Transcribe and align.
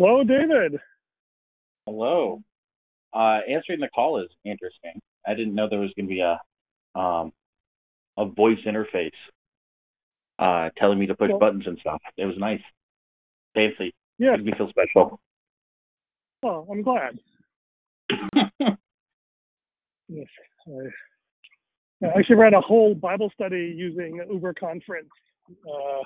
Hello, 0.00 0.22
David. 0.22 0.78
Hello. 1.84 2.40
Uh, 3.12 3.40
answering 3.50 3.80
the 3.80 3.88
call 3.92 4.22
is 4.22 4.28
interesting. 4.44 4.92
I 5.26 5.34
didn't 5.34 5.56
know 5.56 5.68
there 5.68 5.80
was 5.80 5.90
going 5.96 6.06
to 6.06 6.14
be 6.14 6.20
a 6.20 6.38
um, 6.96 7.32
a 8.16 8.24
voice 8.24 8.58
interface 8.64 9.10
uh, 10.38 10.70
telling 10.78 11.00
me 11.00 11.06
to 11.06 11.16
push 11.16 11.30
Well- 11.30 11.40
buttons 11.40 11.64
and 11.66 11.76
stuff. 11.80 12.00
It 12.16 12.26
was 12.26 12.36
nice, 12.38 12.60
fancy. 13.54 13.92
Yeah, 14.18 14.36
Made 14.36 14.44
me 14.46 14.52
feel 14.56 14.68
special. 14.70 15.18
Oh, 16.44 16.66
I'm 16.70 16.82
glad. 16.82 17.18
Yes. 20.10 20.26
I, 20.66 22.06
I 22.06 22.18
actually 22.18 22.36
ran 22.36 22.54
a 22.54 22.60
whole 22.62 22.94
Bible 22.94 23.30
study 23.34 23.74
using 23.76 24.22
UberConference. 24.32 25.10
Uh, 25.50 26.02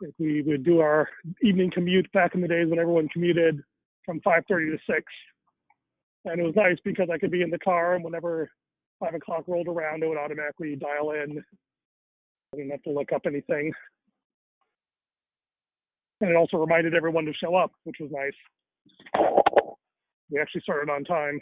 like 0.00 0.14
we 0.18 0.42
would 0.42 0.64
do 0.64 0.80
our 0.80 1.08
evening 1.42 1.70
commute 1.70 2.10
back 2.12 2.34
in 2.34 2.40
the 2.40 2.48
days 2.48 2.68
when 2.68 2.78
everyone 2.78 3.08
commuted 3.08 3.62
from 4.04 4.20
5:30 4.20 4.70
to 4.70 4.78
6, 4.86 5.12
and 6.26 6.40
it 6.40 6.44
was 6.44 6.54
nice 6.54 6.78
because 6.84 7.08
I 7.10 7.18
could 7.18 7.30
be 7.30 7.42
in 7.42 7.50
the 7.50 7.58
car 7.58 7.94
and 7.94 8.04
whenever 8.04 8.50
five 9.00 9.14
o'clock 9.14 9.44
rolled 9.46 9.68
around, 9.68 10.02
it 10.02 10.08
would 10.08 10.18
automatically 10.18 10.76
dial 10.76 11.10
in. 11.12 11.44
I 12.52 12.56
didn't 12.56 12.70
have 12.70 12.82
to 12.82 12.90
look 12.90 13.12
up 13.12 13.26
anything, 13.26 13.72
and 16.20 16.30
it 16.30 16.36
also 16.36 16.56
reminded 16.56 16.94
everyone 16.94 17.24
to 17.26 17.32
show 17.34 17.54
up, 17.56 17.72
which 17.84 17.96
was 18.00 18.10
nice. 18.12 18.32
We 20.30 20.40
actually 20.40 20.62
started 20.62 20.90
on 20.90 21.04
time. 21.04 21.40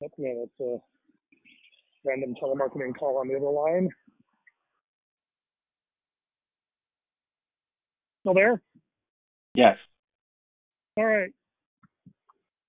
Yep, 0.00 0.10
yeah, 0.16 0.32
that's 0.38 0.68
a 0.68 0.78
random 2.04 2.34
telemarketing 2.42 2.96
call 2.98 3.18
on 3.18 3.28
the 3.28 3.36
other 3.36 3.50
line. 3.50 3.88
Still 8.20 8.34
there? 8.34 8.62
Yes. 9.54 9.76
All 10.96 11.04
right. 11.04 11.30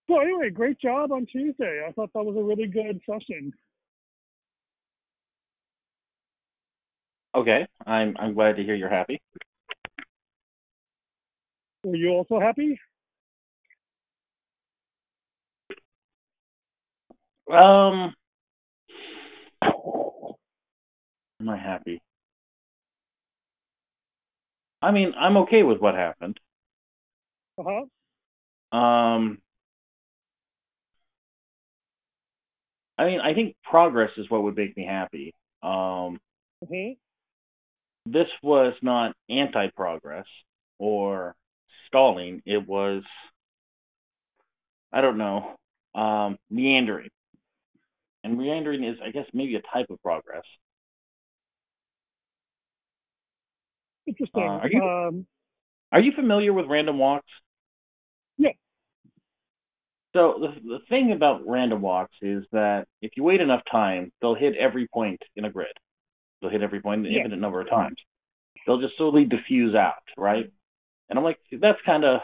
So 0.09 0.19
anyway, 0.19 0.49
great 0.49 0.79
job 0.79 1.11
on 1.11 1.25
Tuesday. 1.25 1.85
I 1.87 1.91
thought 1.93 2.11
that 2.13 2.23
was 2.23 2.35
a 2.37 2.43
really 2.43 2.67
good 2.67 2.99
session. 3.09 3.53
Okay. 7.33 7.65
I'm 7.85 8.15
I'm 8.19 8.33
glad 8.33 8.57
to 8.57 8.63
hear 8.63 8.75
you're 8.75 8.89
happy. 8.89 9.21
Were 11.85 11.95
you 11.95 12.09
also 12.09 12.39
happy? 12.39 12.79
Um, 17.49 18.15
am 21.39 21.49
I 21.49 21.57
happy? 21.57 22.01
I 24.81 24.91
mean, 24.91 25.13
I'm 25.17 25.37
okay 25.37 25.63
with 25.63 25.79
what 25.79 25.95
happened. 25.95 26.39
Uh 27.57 27.63
huh. 28.71 28.77
Um, 28.77 29.41
I 32.97 33.05
mean, 33.05 33.19
I 33.19 33.33
think 33.33 33.55
progress 33.63 34.11
is 34.17 34.29
what 34.29 34.43
would 34.43 34.55
make 34.55 34.75
me 34.77 34.85
happy. 34.85 35.33
Um, 35.63 36.19
hmm 36.67 36.93
this 38.05 38.27
was 38.41 38.73
not 38.81 39.15
anti-progress 39.29 40.25
or 40.79 41.35
stalling. 41.87 42.41
It 42.45 42.67
was, 42.67 43.03
I 44.91 45.01
don't 45.01 45.17
know, 45.17 45.55
um, 45.95 46.37
meandering. 46.49 47.09
And 48.23 48.37
meandering 48.37 48.83
is, 48.83 48.97
I 49.03 49.09
guess, 49.11 49.25
maybe 49.33 49.55
a 49.55 49.61
type 49.73 49.87
of 49.89 50.01
progress. 50.01 50.43
Interesting. 54.05 54.43
Uh, 54.43 54.59
are 54.59 54.69
you- 54.69 54.83
um, 54.83 55.27
Are 55.91 55.99
you 55.99 56.11
familiar 56.13 56.53
with 56.53 56.67
random 56.67 56.97
walks? 56.99 57.27
Yeah. 58.37 58.51
So 60.13 60.37
the 60.39 60.59
the 60.61 60.79
thing 60.89 61.11
about 61.11 61.45
random 61.45 61.81
walks 61.81 62.15
is 62.21 62.45
that 62.51 62.87
if 63.01 63.11
you 63.17 63.23
wait 63.23 63.41
enough 63.41 63.61
time, 63.69 64.11
they'll 64.21 64.35
hit 64.35 64.55
every 64.55 64.87
point 64.87 65.21
in 65.35 65.45
a 65.45 65.49
grid. 65.49 65.75
They'll 66.41 66.49
hit 66.49 66.61
every 66.61 66.81
point 66.81 67.05
an 67.05 67.11
Yeah. 67.11 67.19
infinite 67.19 67.39
number 67.39 67.61
of 67.61 67.69
times. 67.69 67.97
They'll 68.65 68.79
just 68.79 68.95
slowly 68.97 69.25
diffuse 69.25 69.75
out, 69.75 70.03
right? 70.17 70.51
And 71.09 71.17
I'm 71.19 71.25
like, 71.25 71.39
that's 71.51 71.81
kind 71.81 72.03
of 72.05 72.21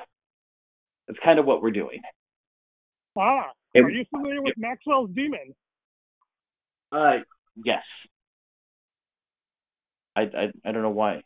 that's 1.08 1.20
kind 1.20 1.40
of 1.40 1.46
what 1.46 1.62
we're 1.62 1.72
doing. 1.72 2.02
ah, 3.18 3.52
are 3.76 3.90
you 3.90 4.06
familiar 4.06 4.42
with 4.42 4.58
Maxwell's 4.58 5.10
demon? 5.12 5.56
Uh, 6.92 7.18
yes. 7.64 7.84
I 10.16 10.22
I 10.22 10.52
I 10.66 10.72
don't 10.72 10.82
know 10.82 10.90
why 10.90 11.22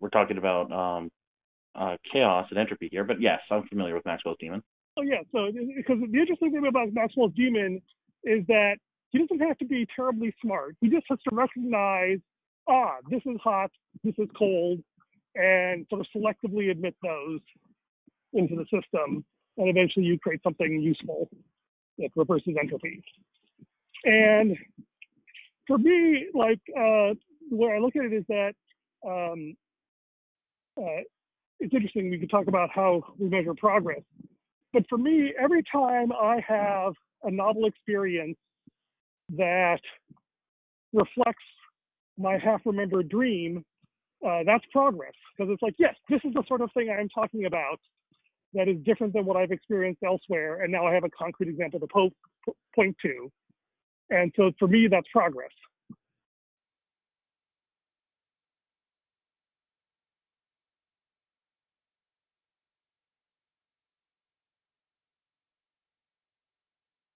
we're 0.00 0.10
talking 0.10 0.38
about 0.38 0.70
um 0.72 1.10
uh 1.74 1.96
chaos 2.12 2.46
and 2.50 2.58
entropy 2.58 2.88
here, 2.90 3.04
but 3.04 3.20
yes, 3.20 3.40
I'm 3.50 3.66
familiar 3.68 3.94
with 3.94 4.04
Maxwell's 4.04 4.38
demon. 4.38 4.62
Oh 4.96 5.02
yeah. 5.02 5.22
So 5.32 5.50
because 5.76 5.98
the 6.00 6.18
interesting 6.18 6.52
thing 6.52 6.66
about 6.66 6.92
Maxwell's 6.92 7.32
demon 7.34 7.80
is 8.24 8.46
that 8.46 8.76
he 9.10 9.18
doesn't 9.18 9.40
have 9.46 9.58
to 9.58 9.64
be 9.64 9.86
terribly 9.94 10.34
smart. 10.42 10.76
He 10.80 10.88
just 10.88 11.06
has 11.08 11.18
to 11.28 11.34
recognize, 11.34 12.18
ah, 12.68 12.96
this 13.08 13.22
is 13.26 13.36
hot, 13.42 13.70
this 14.02 14.14
is 14.18 14.28
cold, 14.36 14.80
and 15.36 15.86
sort 15.88 16.00
of 16.00 16.06
selectively 16.14 16.70
admit 16.70 16.96
those 17.02 17.40
into 18.32 18.56
the 18.56 18.64
system, 18.64 19.24
and 19.56 19.68
eventually 19.68 20.04
you 20.04 20.18
create 20.18 20.42
something 20.42 20.80
useful 20.80 21.28
that 21.98 22.10
reverses 22.16 22.56
entropy. 22.60 23.02
And 24.04 24.56
for 25.66 25.78
me, 25.78 26.26
like 26.34 26.60
uh, 26.76 27.14
the 27.50 27.56
way 27.56 27.72
I 27.72 27.78
look 27.78 27.96
at 27.96 28.04
it 28.04 28.12
is 28.12 28.24
that 28.28 28.52
um, 29.06 29.56
uh, 30.76 31.02
it's 31.60 31.74
interesting. 31.74 32.10
We 32.10 32.18
could 32.18 32.30
talk 32.30 32.48
about 32.48 32.70
how 32.74 33.02
we 33.18 33.28
measure 33.28 33.54
progress 33.54 34.02
but 34.74 34.82
for 34.88 34.98
me, 34.98 35.32
every 35.40 35.62
time 35.70 36.10
I 36.12 36.42
have 36.46 36.94
a 37.22 37.30
novel 37.30 37.66
experience 37.66 38.36
that 39.36 39.78
reflects 40.92 41.44
my 42.18 42.36
half-remembered 42.38 43.08
dream, 43.08 43.64
uh, 44.26 44.40
that's 44.44 44.64
progress. 44.72 45.12
Because 45.36 45.52
it's 45.52 45.62
like, 45.62 45.76
yes, 45.78 45.94
this 46.10 46.20
is 46.24 46.34
the 46.34 46.42
sort 46.48 46.60
of 46.60 46.70
thing 46.74 46.90
I'm 46.90 47.08
talking 47.08 47.46
about 47.46 47.78
that 48.52 48.68
is 48.68 48.76
different 48.84 49.12
than 49.12 49.24
what 49.24 49.36
I've 49.36 49.52
experienced 49.52 50.02
elsewhere, 50.04 50.62
and 50.62 50.72
now 50.72 50.86
I 50.86 50.92
have 50.92 51.04
a 51.04 51.10
concrete 51.10 51.48
example 51.48 51.78
to 51.78 51.86
po- 51.86 52.54
point 52.74 52.96
to. 53.02 53.30
And 54.10 54.32
so 54.36 54.52
for 54.58 54.68
me, 54.68 54.88
that's 54.90 55.06
progress. 55.12 55.50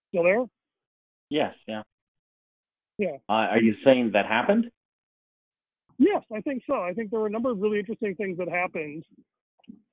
Still 0.08 0.22
there? 0.22 0.44
Yes, 1.28 1.54
yeah. 1.66 1.82
Yeah. 2.96 3.16
Uh, 3.28 3.32
are 3.32 3.60
you 3.60 3.74
saying 3.84 4.12
that 4.14 4.26
happened? 4.26 4.70
Yes, 5.98 6.22
I 6.34 6.40
think 6.40 6.62
so. 6.66 6.74
I 6.74 6.92
think 6.92 7.10
there 7.10 7.20
were 7.20 7.26
a 7.26 7.30
number 7.30 7.50
of 7.50 7.60
really 7.60 7.78
interesting 7.78 8.14
things 8.14 8.38
that 8.38 8.48
happened. 8.48 9.04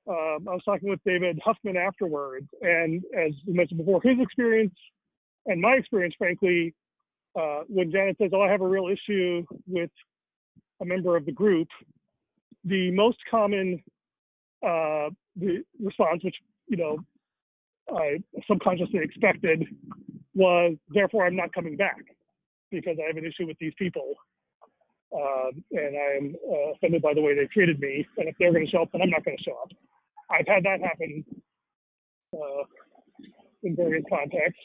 Um, 0.08 0.46
I 0.48 0.52
was 0.52 0.62
talking 0.64 0.88
with 0.88 1.00
David 1.04 1.38
Huffman 1.44 1.76
afterwards, 1.76 2.48
and 2.62 3.02
as 3.16 3.32
we 3.46 3.54
mentioned 3.54 3.78
before, 3.78 4.00
his 4.02 4.18
experience 4.20 4.74
and 5.46 5.60
my 5.60 5.72
experience, 5.72 6.14
frankly, 6.16 6.74
uh, 7.38 7.60
when 7.68 7.90
Janet 7.90 8.16
says, 8.18 8.30
"Oh, 8.32 8.42
I 8.42 8.50
have 8.50 8.60
a 8.60 8.66
real 8.66 8.88
issue 8.88 9.44
with 9.66 9.90
a 10.80 10.84
member 10.84 11.16
of 11.16 11.26
the 11.26 11.32
group," 11.32 11.68
the 12.64 12.90
most 12.92 13.18
common 13.30 13.82
uh, 14.62 15.10
the 15.36 15.62
response, 15.82 16.24
which 16.24 16.36
you 16.68 16.76
know 16.76 16.98
I 17.94 18.22
subconsciously 18.48 19.00
expected, 19.02 19.64
was, 20.34 20.76
"Therefore, 20.88 21.26
I'm 21.26 21.36
not 21.36 21.52
coming 21.52 21.76
back 21.76 22.02
because 22.70 22.96
I 23.02 23.06
have 23.06 23.16
an 23.16 23.24
issue 23.24 23.46
with 23.46 23.58
these 23.58 23.74
people." 23.78 24.14
um, 25.14 25.64
and 25.72 25.96
I'm 25.96 26.36
uh, 26.50 26.72
offended 26.72 27.02
by 27.02 27.14
the 27.14 27.20
way 27.20 27.34
they 27.34 27.46
treated 27.46 27.80
me. 27.80 28.06
And 28.18 28.28
if 28.28 28.34
they're 28.38 28.52
going 28.52 28.64
to 28.64 28.70
show 28.70 28.82
up, 28.82 28.92
then 28.92 29.02
I'm 29.02 29.10
not 29.10 29.24
going 29.24 29.36
to 29.36 29.42
show 29.42 29.56
up. 29.62 29.70
I've 30.30 30.46
had 30.46 30.64
that 30.64 30.80
happen 30.80 31.24
uh, 32.34 32.64
in 33.62 33.76
various 33.76 34.04
contexts. 34.08 34.60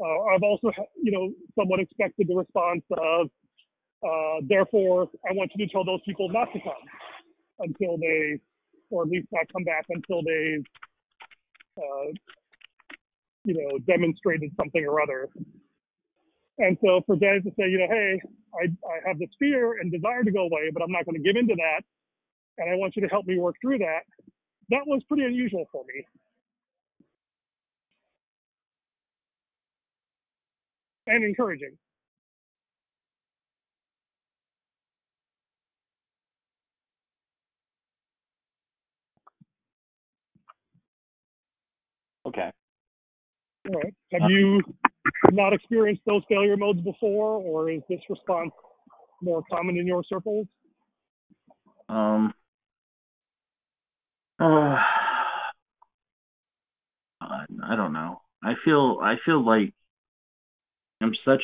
Uh, 0.00 0.20
I've 0.34 0.42
also, 0.42 0.70
you 1.02 1.12
know, 1.12 1.30
somewhat 1.58 1.80
expected 1.80 2.26
the 2.28 2.34
response 2.34 2.82
of, 2.98 3.28
uh, 4.06 4.40
therefore, 4.48 5.08
I 5.28 5.32
want 5.32 5.52
you 5.54 5.66
to 5.66 5.72
tell 5.72 5.84
those 5.84 6.00
people 6.04 6.28
not 6.28 6.52
to 6.52 6.60
come 6.60 6.84
until 7.60 7.96
they, 7.98 8.38
or 8.90 9.04
at 9.04 9.08
least 9.08 9.28
not 9.32 9.46
come 9.52 9.64
back 9.64 9.86
until 9.88 10.22
they've, 10.22 10.64
uh, 11.78 12.12
you 13.44 13.54
know, 13.54 13.78
demonstrated 13.86 14.50
something 14.56 14.84
or 14.84 15.00
other. 15.00 15.28
And 16.58 16.76
so 16.84 17.02
for 17.06 17.16
Janet 17.16 17.44
to 17.44 17.50
say, 17.50 17.68
you 17.68 17.78
know, 17.78 17.88
hey, 17.88 18.20
I, 18.54 18.64
I 18.86 19.08
have 19.08 19.18
this 19.18 19.30
fear 19.38 19.80
and 19.80 19.90
desire 19.90 20.22
to 20.22 20.30
go 20.30 20.42
away, 20.42 20.70
but 20.72 20.82
I'm 20.82 20.92
not 20.92 21.04
going 21.04 21.16
to 21.16 21.22
give 21.22 21.36
in 21.36 21.48
to 21.48 21.54
that. 21.54 21.82
And 22.58 22.70
I 22.70 22.76
want 22.76 22.94
you 22.96 23.02
to 23.02 23.08
help 23.08 23.26
me 23.26 23.38
work 23.38 23.56
through 23.60 23.78
that. 23.78 24.02
That 24.70 24.86
was 24.86 25.02
pretty 25.08 25.24
unusual 25.24 25.66
for 25.72 25.84
me. 25.84 26.04
and 31.06 31.24
encouraging. 31.24 31.76
Okay. 42.26 42.50
All 43.68 43.80
right. 43.80 43.94
Have 44.12 44.22
uh, 44.22 44.28
you 44.28 44.60
not 45.32 45.52
experienced 45.52 46.02
those 46.06 46.22
failure 46.28 46.56
modes 46.56 46.80
before, 46.80 47.40
or 47.40 47.70
is 47.70 47.82
this 47.88 48.00
response 48.08 48.50
more 49.22 49.42
common 49.50 49.76
in 49.76 49.86
your 49.86 50.02
circles? 50.04 50.46
Um. 51.88 52.32
Uh, 54.40 54.76
I 57.66 57.76
don't 57.76 57.92
know. 57.92 58.20
I 58.42 58.54
feel 58.64 58.98
I 59.00 59.14
feel 59.24 59.44
like 59.44 59.72
I'm 61.04 61.14
such 61.24 61.42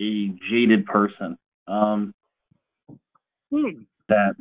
a 0.00 0.28
jaded 0.50 0.86
person. 0.86 1.36
Um, 1.66 2.14
Hmm. 3.52 3.82
that 4.08 4.34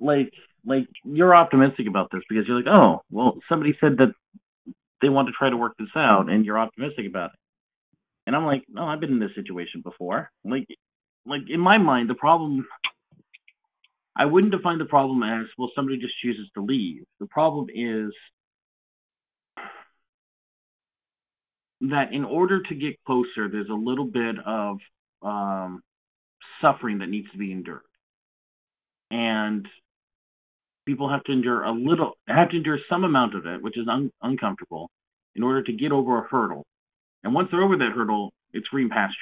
like 0.00 0.32
like 0.64 0.88
you're 1.04 1.34
optimistic 1.34 1.86
about 1.86 2.10
this 2.10 2.22
because 2.28 2.46
you're 2.46 2.60
like, 2.60 2.66
oh, 2.68 3.02
well, 3.10 3.38
somebody 3.48 3.76
said 3.80 3.98
that 3.98 4.12
they 5.00 5.08
want 5.08 5.28
to 5.28 5.32
try 5.32 5.48
to 5.48 5.56
work 5.56 5.74
this 5.78 5.88
out, 5.94 6.28
and 6.28 6.44
you're 6.44 6.58
optimistic 6.58 7.06
about 7.06 7.30
it. 7.30 7.38
And 8.26 8.34
I'm 8.34 8.44
like, 8.44 8.64
no, 8.68 8.84
I've 8.84 9.00
been 9.00 9.12
in 9.12 9.20
this 9.20 9.34
situation 9.36 9.82
before. 9.82 10.30
Like, 10.44 10.66
like 11.24 11.42
in 11.48 11.60
my 11.60 11.78
mind, 11.78 12.10
the 12.10 12.14
problem. 12.14 12.66
I 14.18 14.24
wouldn't 14.24 14.52
define 14.52 14.78
the 14.78 14.86
problem 14.86 15.22
as 15.22 15.46
well. 15.58 15.70
Somebody 15.74 15.98
just 15.98 16.14
chooses 16.22 16.48
to 16.54 16.62
leave. 16.62 17.04
The 17.20 17.26
problem 17.26 17.66
is 17.72 18.12
that 21.80 22.12
in 22.12 22.24
order 22.24 22.62
to 22.62 22.74
get 22.74 22.96
closer, 23.04 23.48
there's 23.50 23.68
a 23.68 23.74
little 23.74 24.06
bit 24.06 24.36
of 24.44 24.78
um, 25.22 25.82
suffering 26.60 26.98
that 26.98 27.08
needs 27.08 27.30
to 27.32 27.38
be 27.38 27.52
endured, 27.52 27.80
and 29.10 29.66
people 30.86 31.08
have 31.10 31.22
to 31.24 31.32
endure 31.32 31.64
a 31.64 31.72
little, 31.72 32.12
have 32.28 32.50
to 32.50 32.56
endure 32.56 32.78
some 32.88 33.04
amount 33.04 33.34
of 33.34 33.46
it, 33.46 33.62
which 33.62 33.76
is 33.76 33.86
un- 33.88 34.10
uncomfortable, 34.22 34.90
in 35.34 35.42
order 35.42 35.62
to 35.62 35.72
get 35.72 35.92
over 35.92 36.18
a 36.18 36.28
hurdle. 36.28 36.64
And 37.24 37.34
once 37.34 37.48
they're 37.50 37.62
over 37.62 37.76
that 37.76 37.92
hurdle, 37.94 38.32
it's 38.52 38.68
green 38.68 38.88
pastures. 38.88 39.14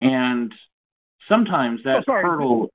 And 0.00 0.52
sometimes 1.28 1.80
that 1.84 2.04
Oh, 2.08 2.12
hurdle, 2.12 2.70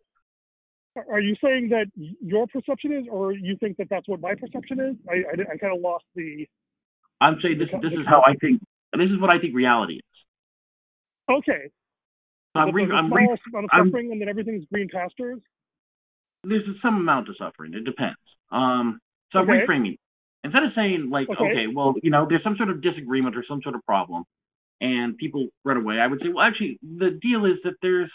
Are 1.11 1.19
you 1.19 1.35
saying 1.43 1.69
that 1.69 1.87
your 1.95 2.47
perception 2.47 2.93
is, 2.93 3.05
or 3.11 3.33
you 3.33 3.57
think 3.59 3.77
that 3.77 3.87
that's 3.89 4.07
what 4.07 4.21
my 4.21 4.33
perception 4.35 4.79
is? 4.79 4.95
I, 5.09 5.15
I, 5.15 5.53
I 5.53 5.57
kind 5.57 5.75
of 5.75 5.81
lost 5.81 6.05
the. 6.15 6.47
I'm 7.21 7.37
saying 7.41 7.57
this, 7.59 7.69
this 7.81 7.93
is 7.93 8.05
how 8.07 8.21
I 8.25 8.35
think, 8.35 8.61
this 8.97 9.09
is 9.09 9.19
what 9.19 9.29
I 9.29 9.39
think 9.39 9.55
reality 9.55 9.95
is. 9.95 10.01
Okay. 11.29 11.69
So 12.53 12.59
I'm, 12.61 12.73
re- 12.75 12.89
I'm 12.91 13.11
re- 13.13 13.27
I'm- 13.53 13.67
suffering, 13.85 14.11
and 14.11 14.21
then 14.21 14.29
everything's 14.29 14.65
green 14.71 14.89
pastures. 14.93 15.39
there's 16.43 16.63
some 16.81 16.95
amount 16.97 17.29
of 17.29 17.35
suffering. 17.37 17.73
It 17.73 17.83
depends. 17.83 18.17
Um, 18.51 18.99
so 19.31 19.39
I'm 19.39 19.47
reframing. 19.47 19.97
Instead 20.43 20.63
of 20.63 20.71
saying 20.75 21.09
like, 21.11 21.27
Okay. 21.29 21.43
okay. 21.43 21.67
well, 21.73 21.95
you 22.03 22.11
know, 22.11 22.27
there's 22.29 22.43
some 22.43 22.55
sort 22.55 22.69
of 22.69 22.81
disagreement 22.81 23.35
or 23.35 23.43
some 23.47 23.61
sort 23.63 23.75
of 23.75 23.83
problem, 23.85 24.23
and 24.79 25.17
people 25.17 25.47
run 25.63 25.77
away, 25.77 25.99
I 25.99 26.07
would 26.07 26.19
say, 26.21 26.29
well, 26.29 26.45
actually, 26.45 26.77
the 26.83 27.17
deal 27.21 27.45
is 27.45 27.57
that 27.63 27.73
there's, 27.81 28.11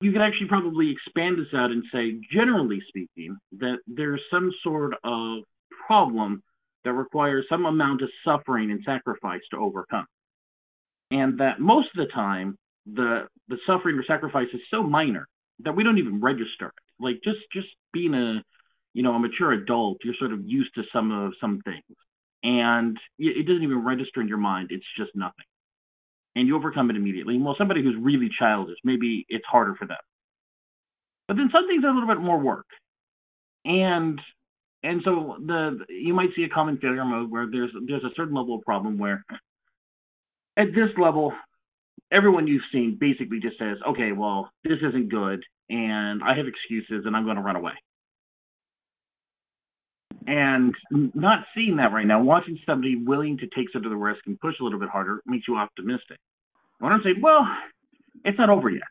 you 0.00 0.12
could 0.12 0.22
actually 0.22 0.48
probably 0.48 0.90
expand 0.90 1.38
this 1.38 1.52
out 1.54 1.70
and 1.70 1.84
say, 1.92 2.18
generally 2.32 2.80
speaking, 2.88 3.36
that 3.58 3.78
there's 3.86 4.22
some 4.30 4.50
sort 4.62 4.94
of 5.04 5.40
problem 5.86 6.42
that 6.84 6.92
requires 6.92 7.46
some 7.48 7.66
amount 7.66 8.02
of 8.02 8.08
suffering 8.24 8.70
and 8.70 8.80
sacrifice 8.84 9.42
to 9.50 9.58
overcome, 9.58 10.06
and 11.10 11.38
that 11.38 11.60
most 11.60 11.88
of 11.94 12.06
the 12.06 12.12
time, 12.12 12.56
the 12.86 13.26
the 13.48 13.58
suffering 13.66 13.98
or 13.98 14.04
sacrifice 14.04 14.48
is 14.52 14.60
so 14.70 14.82
minor 14.82 15.26
that 15.60 15.76
we 15.76 15.84
don't 15.84 15.98
even 15.98 16.20
register 16.20 16.66
it. 16.66 17.02
Like 17.02 17.16
just 17.24 17.40
just 17.52 17.68
being 17.92 18.14
a 18.14 18.42
you 18.94 19.02
know 19.02 19.14
a 19.14 19.18
mature 19.18 19.52
adult, 19.52 19.98
you're 20.04 20.14
sort 20.18 20.32
of 20.32 20.40
used 20.44 20.74
to 20.74 20.82
some 20.92 21.10
of 21.10 21.32
some 21.40 21.60
things, 21.64 21.96
and 22.42 22.96
it 23.18 23.46
doesn't 23.46 23.62
even 23.62 23.84
register 23.84 24.20
in 24.20 24.28
your 24.28 24.38
mind. 24.38 24.68
It's 24.70 24.84
just 24.96 25.10
nothing, 25.14 25.46
and 26.34 26.46
you 26.46 26.56
overcome 26.56 26.90
it 26.90 26.96
immediately. 26.96 27.38
Well, 27.38 27.56
somebody 27.58 27.82
who's 27.82 27.96
really 28.00 28.30
childish, 28.38 28.78
maybe 28.84 29.26
it's 29.28 29.44
harder 29.46 29.74
for 29.74 29.86
them. 29.86 29.98
But 31.28 31.36
then 31.36 31.50
some 31.52 31.68
things 31.68 31.84
are 31.84 31.90
a 31.90 31.94
little 31.94 32.08
bit 32.08 32.20
more 32.20 32.38
work, 32.38 32.66
and 33.64 34.20
and 34.82 35.02
so 35.04 35.36
the 35.46 35.78
you 35.88 36.14
might 36.14 36.30
see 36.36 36.44
a 36.44 36.48
common 36.48 36.78
failure 36.78 37.04
mode 37.04 37.30
where 37.30 37.46
there's 37.50 37.70
there's 37.86 38.04
a 38.04 38.14
certain 38.16 38.34
level 38.34 38.56
of 38.56 38.62
problem 38.62 38.98
where 38.98 39.24
at 40.56 40.68
this 40.74 40.90
level 40.98 41.32
everyone 42.12 42.46
you've 42.46 42.62
seen 42.72 42.96
basically 42.98 43.40
just 43.40 43.58
says, 43.58 43.76
okay, 43.88 44.12
well, 44.12 44.50
this 44.64 44.78
isn't 44.86 45.10
good, 45.10 45.44
and 45.68 46.22
I 46.22 46.36
have 46.36 46.46
excuses, 46.46 47.04
and 47.06 47.16
I'm 47.16 47.24
going 47.24 47.36
to 47.36 47.42
run 47.42 47.56
away. 47.56 47.72
And 50.26 50.74
not 50.90 51.44
seeing 51.54 51.76
that 51.76 51.92
right 51.92 52.06
now, 52.06 52.22
watching 52.22 52.58
somebody 52.66 52.96
willing 52.96 53.38
to 53.38 53.46
take 53.46 53.70
some 53.72 53.84
of 53.84 53.90
the 53.90 53.96
risk 53.96 54.20
and 54.26 54.38
push 54.38 54.54
a 54.60 54.64
little 54.64 54.78
bit 54.78 54.88
harder 54.88 55.20
makes 55.26 55.48
you 55.48 55.56
optimistic. 55.56 56.18
When 56.78 56.92
I'm 56.92 57.00
saying, 57.02 57.20
well, 57.22 57.46
it's 58.24 58.38
not 58.38 58.50
over 58.50 58.70
yet. 58.70 58.82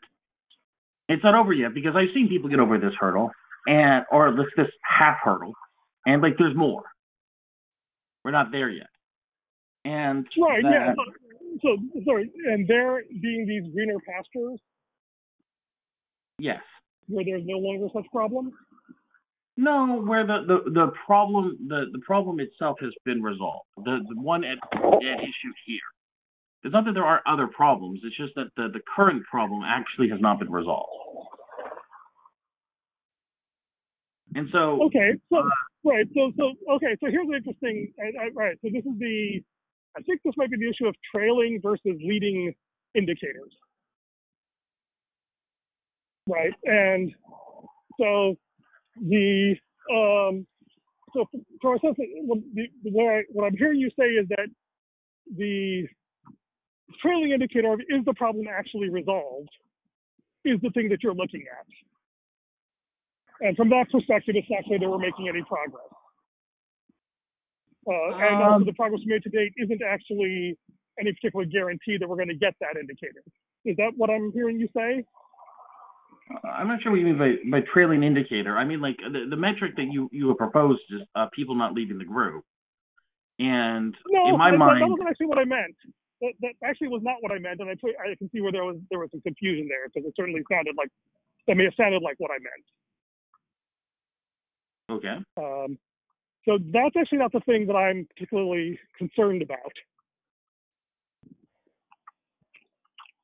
It's 1.08 1.22
not 1.24 1.34
over 1.34 1.52
yet 1.52 1.74
because 1.74 1.94
I've 1.96 2.12
seen 2.14 2.28
people 2.28 2.50
get 2.50 2.60
over 2.60 2.78
this 2.78 2.94
hurdle, 2.98 3.30
and 3.66 4.04
or 4.10 4.32
this 4.32 4.46
this 4.56 4.70
half 4.82 5.18
hurdle, 5.22 5.54
and 6.06 6.22
like 6.22 6.34
there's 6.38 6.56
more. 6.56 6.82
We're 8.24 8.30
not 8.32 8.52
there 8.52 8.68
yet. 8.70 8.88
And 9.84 10.26
Right. 10.40 10.62
Yeah. 10.62 10.94
that- 10.94 10.96
So, 11.62 11.76
so 11.92 12.00
sorry, 12.04 12.30
and 12.46 12.66
there 12.68 13.02
being 13.20 13.44
these 13.46 13.72
greener 13.72 13.98
pastures 14.06 14.60
yes. 16.38 16.62
where 17.08 17.24
there's 17.24 17.42
no 17.44 17.58
longer 17.58 17.88
such 17.92 18.06
problem. 18.12 18.52
No, 19.56 20.00
where 20.02 20.26
the, 20.26 20.44
the, 20.46 20.70
the 20.70 20.92
problem 21.04 21.58
the, 21.68 21.86
the 21.92 21.98
problem 21.98 22.40
itself 22.40 22.78
has 22.80 22.92
been 23.04 23.20
resolved. 23.22 23.66
The 23.84 23.98
the 24.08 24.20
one 24.20 24.44
at, 24.44 24.58
at 24.72 25.20
issue 25.20 25.52
here. 25.66 25.80
It's 26.62 26.72
not 26.72 26.84
that 26.84 26.92
there 26.94 27.04
are 27.04 27.20
other 27.26 27.46
problems. 27.46 28.00
It's 28.04 28.16
just 28.16 28.34
that 28.36 28.48
the, 28.56 28.68
the 28.72 28.80
current 28.94 29.24
problem 29.24 29.62
actually 29.64 30.08
has 30.10 30.20
not 30.20 30.38
been 30.38 30.50
resolved. 30.52 30.88
And 34.34 34.48
so 34.52 34.84
Okay. 34.86 35.12
So 35.30 35.38
Uh, 35.38 35.42
right. 35.84 36.06
So 36.14 36.32
so 36.36 36.52
okay. 36.74 36.96
So 37.00 37.10
here's 37.10 37.28
an 37.28 37.34
interesting. 37.34 37.92
I, 38.00 38.24
I, 38.24 38.28
right. 38.34 38.56
So 38.62 38.70
this 38.72 38.84
is 38.84 38.98
the. 38.98 39.42
I 39.96 40.02
think 40.02 40.20
this 40.24 40.34
might 40.36 40.50
be 40.50 40.56
the 40.58 40.68
issue 40.70 40.86
of 40.86 40.94
trailing 41.14 41.60
versus 41.62 41.98
leading 42.02 42.52
indicators. 42.94 43.52
Right. 46.26 46.52
And 46.64 47.12
so 47.98 48.36
the 49.00 49.56
um. 49.92 50.46
So 51.14 51.24
for 51.60 51.74
a 51.74 51.80
sense, 51.80 51.96
what, 51.98 52.38
the, 52.54 52.68
what, 52.84 53.12
I, 53.12 53.22
what 53.32 53.46
I'm 53.46 53.56
hearing 53.56 53.80
you 53.80 53.90
say 53.98 54.06
is 54.10 54.28
that 54.28 54.46
the 55.36 55.86
trailing 57.02 57.32
indicator 57.32 57.72
of 57.72 57.80
is 57.80 58.04
the 58.04 58.14
problem 58.14 58.46
actually 58.48 58.90
resolved 58.90 59.50
is 60.44 60.58
the 60.62 60.70
thing 60.70 60.88
that 60.88 61.02
you're 61.02 61.14
looking 61.14 61.44
at. 61.50 61.66
And 63.40 63.56
from 63.56 63.70
that 63.70 63.90
perspective, 63.90 64.34
it's 64.36 64.48
not 64.50 64.64
clear 64.64 64.78
that 64.78 64.88
we're 64.88 64.98
making 64.98 65.28
any 65.28 65.42
progress. 65.42 65.88
Uh, 67.88 67.92
and 68.16 68.42
also, 68.42 68.56
Um, 68.56 68.64
the 68.64 68.72
progress 68.74 69.00
we 69.06 69.12
made 69.14 69.22
to 69.22 69.30
date 69.30 69.52
isn't 69.56 69.82
actually 69.82 70.56
any 70.98 71.12
particular 71.12 71.46
guarantee 71.46 71.96
that 71.96 72.08
we're 72.08 72.16
going 72.16 72.28
to 72.28 72.34
get 72.34 72.54
that 72.60 72.76
indicator. 72.78 73.22
Is 73.64 73.76
that 73.76 73.92
what 73.96 74.10
I'm 74.10 74.30
hearing 74.32 74.60
you 74.60 74.68
say? 74.76 75.04
uh, 76.44 76.48
I'm 76.48 76.68
not 76.68 76.82
sure 76.82 76.92
what 76.92 77.00
you 77.00 77.06
mean 77.06 77.18
by, 77.18 77.36
by 77.50 77.64
trailing 77.72 78.02
indicator. 78.02 78.56
I 78.56 78.64
mean 78.64 78.80
like 78.80 78.98
the, 78.98 79.26
the 79.28 79.36
metric 79.36 79.74
that 79.76 79.88
you, 79.90 80.08
you 80.12 80.28
have 80.28 80.36
proposed 80.36 80.82
is 80.90 81.00
uh, 81.14 81.26
people 81.34 81.54
not 81.54 81.72
leaving 81.72 81.98
the 81.98 82.04
group. 82.04 82.44
And 83.38 83.96
No, 84.08 84.28
in 84.28 84.38
my 84.38 84.50
that, 84.50 84.58
mind, 84.58 84.82
that 84.82 84.88
wasn't 84.88 85.08
actually 85.08 85.26
what 85.26 85.38
I 85.38 85.44
meant. 85.44 85.74
That, 86.20 86.32
that 86.42 86.52
actually 86.62 86.88
was 86.88 87.00
not 87.02 87.16
what 87.20 87.32
I 87.32 87.38
meant, 87.38 87.60
and 87.60 87.70
I, 87.70 87.72
I 88.04 88.14
can 88.14 88.28
see 88.30 88.42
where 88.42 88.52
there 88.52 88.64
was 88.64 88.76
there 88.90 89.00
was 89.00 89.10
some 89.10 89.22
confusion 89.22 89.66
there 89.68 89.88
because 89.88 90.06
it 90.06 90.12
certainly 90.14 90.42
sounded 90.52 90.76
like 90.76 90.90
that 91.48 91.56
may 91.56 91.64
have 91.64 91.72
sounded 91.80 92.02
like 92.02 92.20
what 92.20 92.30
I 92.30 92.36
meant. 92.36 92.66
Okay. 94.90 95.16
Um, 95.36 95.78
so 96.44 96.58
that's 96.72 96.96
actually 96.98 97.18
not 97.18 97.32
the 97.32 97.40
thing 97.40 97.66
that 97.66 97.74
I'm 97.76 98.06
particularly 98.14 98.78
concerned 98.98 99.42
about. 99.42 99.72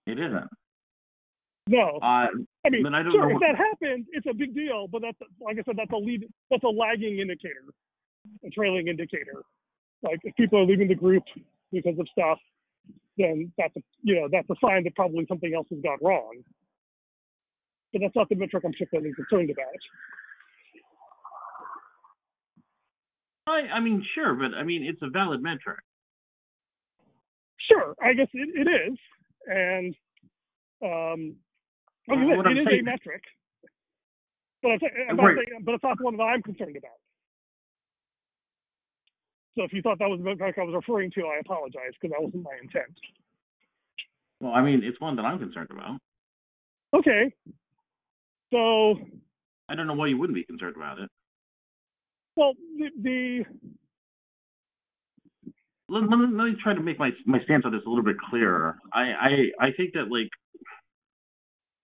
It 0.06 0.18
isn't. 0.18 0.48
No, 1.68 1.98
Uh, 2.00 2.28
I 2.64 2.70
mean, 2.70 2.86
I 2.94 3.02
don't 3.02 3.10
sure, 3.12 3.22
know 3.22 3.28
if 3.28 3.34
what- 3.34 3.40
that 3.42 3.56
happens, 3.56 4.06
it's 4.12 4.26
a 4.26 4.34
big 4.34 4.54
deal. 4.54 4.86
But 4.86 5.02
that's 5.02 5.18
like 5.40 5.58
I 5.58 5.62
said, 5.62 5.76
that's 5.76 5.90
a 5.92 5.96
lead, 5.96 6.24
that's 6.50 6.62
a 6.62 6.68
lagging 6.68 7.18
indicator, 7.18 7.64
a 8.44 8.50
trailing 8.50 8.86
indicator. 8.86 9.42
Like 10.02 10.20
if 10.22 10.34
people 10.36 10.60
are 10.60 10.64
leaving 10.64 10.86
the 10.88 10.94
group 10.94 11.24
because 11.72 11.98
of 11.98 12.06
stuff, 12.08 12.38
then 13.18 13.52
that's 13.58 13.74
a 13.76 13.80
you 14.02 14.14
know 14.14 14.28
that's 14.30 14.48
a 14.50 14.54
sign 14.64 14.84
that 14.84 14.94
probably 14.94 15.26
something 15.26 15.52
else 15.54 15.66
has 15.70 15.80
gone 15.80 15.98
wrong. 16.00 16.44
But 17.92 18.02
that's 18.02 18.14
not 18.14 18.28
the 18.28 18.36
metric 18.36 18.62
I'm 18.64 18.70
particularly 18.72 19.12
concerned 19.14 19.50
about. 19.50 19.80
I, 23.46 23.60
I 23.74 23.80
mean, 23.80 24.04
sure, 24.14 24.34
but 24.34 24.54
I 24.56 24.62
mean, 24.64 24.82
it's 24.84 25.00
a 25.02 25.08
valid 25.10 25.42
metric. 25.42 25.78
Sure, 27.70 27.94
I 28.02 28.12
guess 28.12 28.28
it, 28.32 28.48
it 28.54 28.68
is, 28.92 28.98
and 29.46 29.94
um, 30.82 31.36
Well, 32.08 32.18
it 32.18 32.46
I'm 32.46 32.66
saying- 32.66 32.80
a 32.80 32.82
metric. 32.82 33.22
But 34.62 34.70
I'm, 34.72 34.78
I'm 35.10 35.20
Right. 35.20 35.36
saying, 35.36 35.62
but 35.64 35.74
it's 35.74 35.84
not 35.84 35.98
the 35.98 36.04
one 36.04 36.16
that 36.16 36.22
I'm 36.24 36.42
concerned 36.42 36.76
about. 36.76 36.98
So 39.56 39.62
if 39.64 39.72
you 39.72 39.80
thought 39.80 39.98
that 40.00 40.08
was 40.08 40.18
the 40.18 40.24
book 40.34 40.40
I 40.42 40.62
was 40.62 40.74
referring 40.74 41.10
to, 41.12 41.22
I 41.26 41.38
apologize 41.38 41.92
because 42.00 42.12
that 42.14 42.22
wasn't 42.22 42.42
my 42.42 42.50
intent. 42.60 42.92
Well, 44.40 44.52
I 44.52 44.62
mean, 44.62 44.82
it's 44.82 45.00
one 45.00 45.14
that 45.16 45.24
I'm 45.24 45.38
concerned 45.38 45.68
about. 45.70 45.98
Okay. 46.94 47.32
So, 48.52 48.96
I 49.68 49.74
don't 49.74 49.86
know 49.86 49.94
why 49.94 50.08
you 50.08 50.18
wouldn't 50.18 50.34
be 50.34 50.44
concerned 50.44 50.76
about 50.76 50.98
it. 50.98 51.10
Well, 52.36 52.54
the, 52.78 52.90
the 53.02 53.44
Let, 55.88 56.02
let, 56.10 56.18
me, 56.18 56.26
let 56.32 56.44
me 56.46 56.56
try 56.62 56.74
to 56.74 56.82
make 56.82 56.98
my 56.98 57.10
my 57.26 57.40
stance 57.44 57.64
on 57.66 57.72
this 57.72 57.82
a 57.86 57.88
little 57.88 58.04
bit 58.04 58.16
clearer. 58.30 58.76
I, 58.92 59.02
I 59.60 59.66
I 59.66 59.72
think 59.76 59.92
that 59.94 60.10
like 60.10 60.30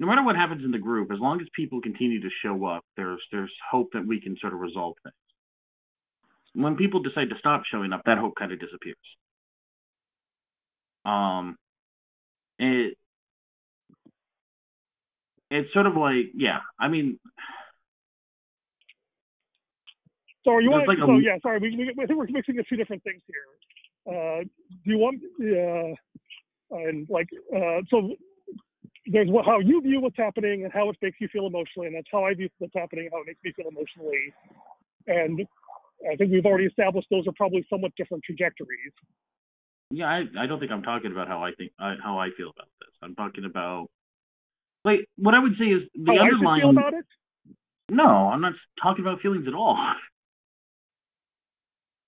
no 0.01 0.07
matter 0.09 0.25
what 0.25 0.37
happens 0.37 0.65
in 0.65 0.73
the 0.73 0.79
group, 0.79 1.13
as 1.13 1.21
long 1.21 1.41
as 1.41 1.47
people 1.57 1.81
continue 1.81 2.21
to 2.23 2.31
show 2.45 2.65
up, 2.67 2.85
there's 2.97 3.23
there's 3.33 3.53
hope 3.71 3.91
that 3.95 4.07
we 4.07 4.21
can 4.21 4.37
sort 4.41 4.55
of 4.55 4.61
resolve 4.61 4.97
things. 5.05 5.15
When 6.55 6.77
people 6.77 7.03
decide 7.03 7.31
to 7.31 7.39
stop 7.39 7.63
showing 7.71 7.93
up, 7.93 8.03
that 8.07 8.19
hope 8.19 8.35
kind 8.39 8.53
of 8.53 8.61
disappears. 8.61 8.97
Um, 11.05 11.57
it 12.59 12.97
it's 15.51 15.73
sort 15.75 15.87
of 15.87 15.97
like 15.97 16.33
yeah. 16.35 16.61
I 16.81 16.89
mean, 16.89 17.19
So 20.45 20.59
you 20.59 20.71
want? 20.71 20.89
like 20.89 20.99
a- 20.99 21.07
so 21.07 21.19
yeah, 21.19 21.39
sorry, 21.43 21.59
we, 21.59 21.77
we, 21.77 21.91
I 22.03 22.07
think 22.07 22.19
we're 22.19 22.27
mixing 22.29 22.59
a 22.59 22.65
few 22.65 22.77
different 22.77 23.03
things 23.05 23.23
here. 23.27 23.47
Uh, 24.07 24.43
do 24.43 24.91
you 24.91 24.99
want? 24.99 25.21
Uh, 25.41 25.95
and 26.77 27.07
like, 27.09 27.29
uh, 27.55 27.81
so 27.89 28.17
there's 29.07 29.29
what, 29.29 29.45
how 29.45 29.61
you 29.61 29.81
view 29.81 30.01
what's 30.01 30.17
happening 30.17 30.65
and 30.65 30.73
how 30.73 30.89
it 30.89 30.97
makes 31.03 31.19
you 31.21 31.29
feel 31.29 31.47
emotionally, 31.47 31.87
and 31.89 31.97
that's 31.97 32.09
how 32.11 32.25
I 32.25 32.35
view 32.35 32.49
what's 32.59 32.75
happening 32.75 33.05
and 33.05 33.13
how 33.13 33.21
it 33.21 33.27
makes 33.27 33.41
me 33.45 33.53
feel 33.55 33.69
emotionally. 33.69 34.33
And 35.07 35.47
I 36.11 36.17
think 36.17 36.33
we've 36.33 36.47
already 36.47 36.67
established 36.67 37.09
those 37.11 37.27
are 37.27 37.33
probably 37.37 37.65
somewhat 37.71 37.93
different 37.97 38.25
trajectories. 38.25 38.93
yeah. 39.91 40.07
I 40.07 40.25
I 40.39 40.47
don't 40.47 40.59
think 40.59 40.73
I'm 40.73 40.83
talking 40.83 41.13
about 41.13 41.29
how 41.29 41.45
I 41.45 41.53
think 41.53 41.73
uh, 41.79 41.95
how 42.03 42.19
I 42.19 42.31
feel 42.37 42.51
about 42.51 42.69
this. 42.81 42.91
I'm 43.03 43.15
talking 43.15 43.45
about 43.45 43.89
like 44.85 45.07
what 45.17 45.35
I 45.35 45.39
would 45.39 45.57
say 45.59 45.67
is 45.67 45.83
the 45.95 46.13
how 46.13 46.25
underlying. 46.25 46.63
feel 46.63 46.71
about 46.71 46.95
it? 46.95 47.05
No, 47.91 48.05
I'm 48.05 48.41
not 48.41 48.55
talking 48.83 49.05
about 49.05 49.21
feelings 49.21 49.47
at 49.47 49.55
all. 49.55 49.77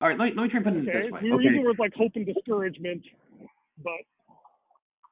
All 0.05 0.11
right, 0.11 0.19
let 0.19 0.27
me, 0.27 0.33
let 0.37 0.43
me 0.43 0.49
try 0.51 0.59
and 0.59 0.65
put 0.67 0.75
it 0.75 0.81
Okay, 0.87 1.03
this 1.05 1.13
way. 1.13 1.21
we 1.23 1.31
were 1.31 1.37
Okay. 1.37 1.49
using 1.49 1.65
words 1.65 1.79
like 1.79 1.95
hope 1.95 2.13
and 2.17 2.27
discouragement, 2.27 3.03
but 3.83 3.93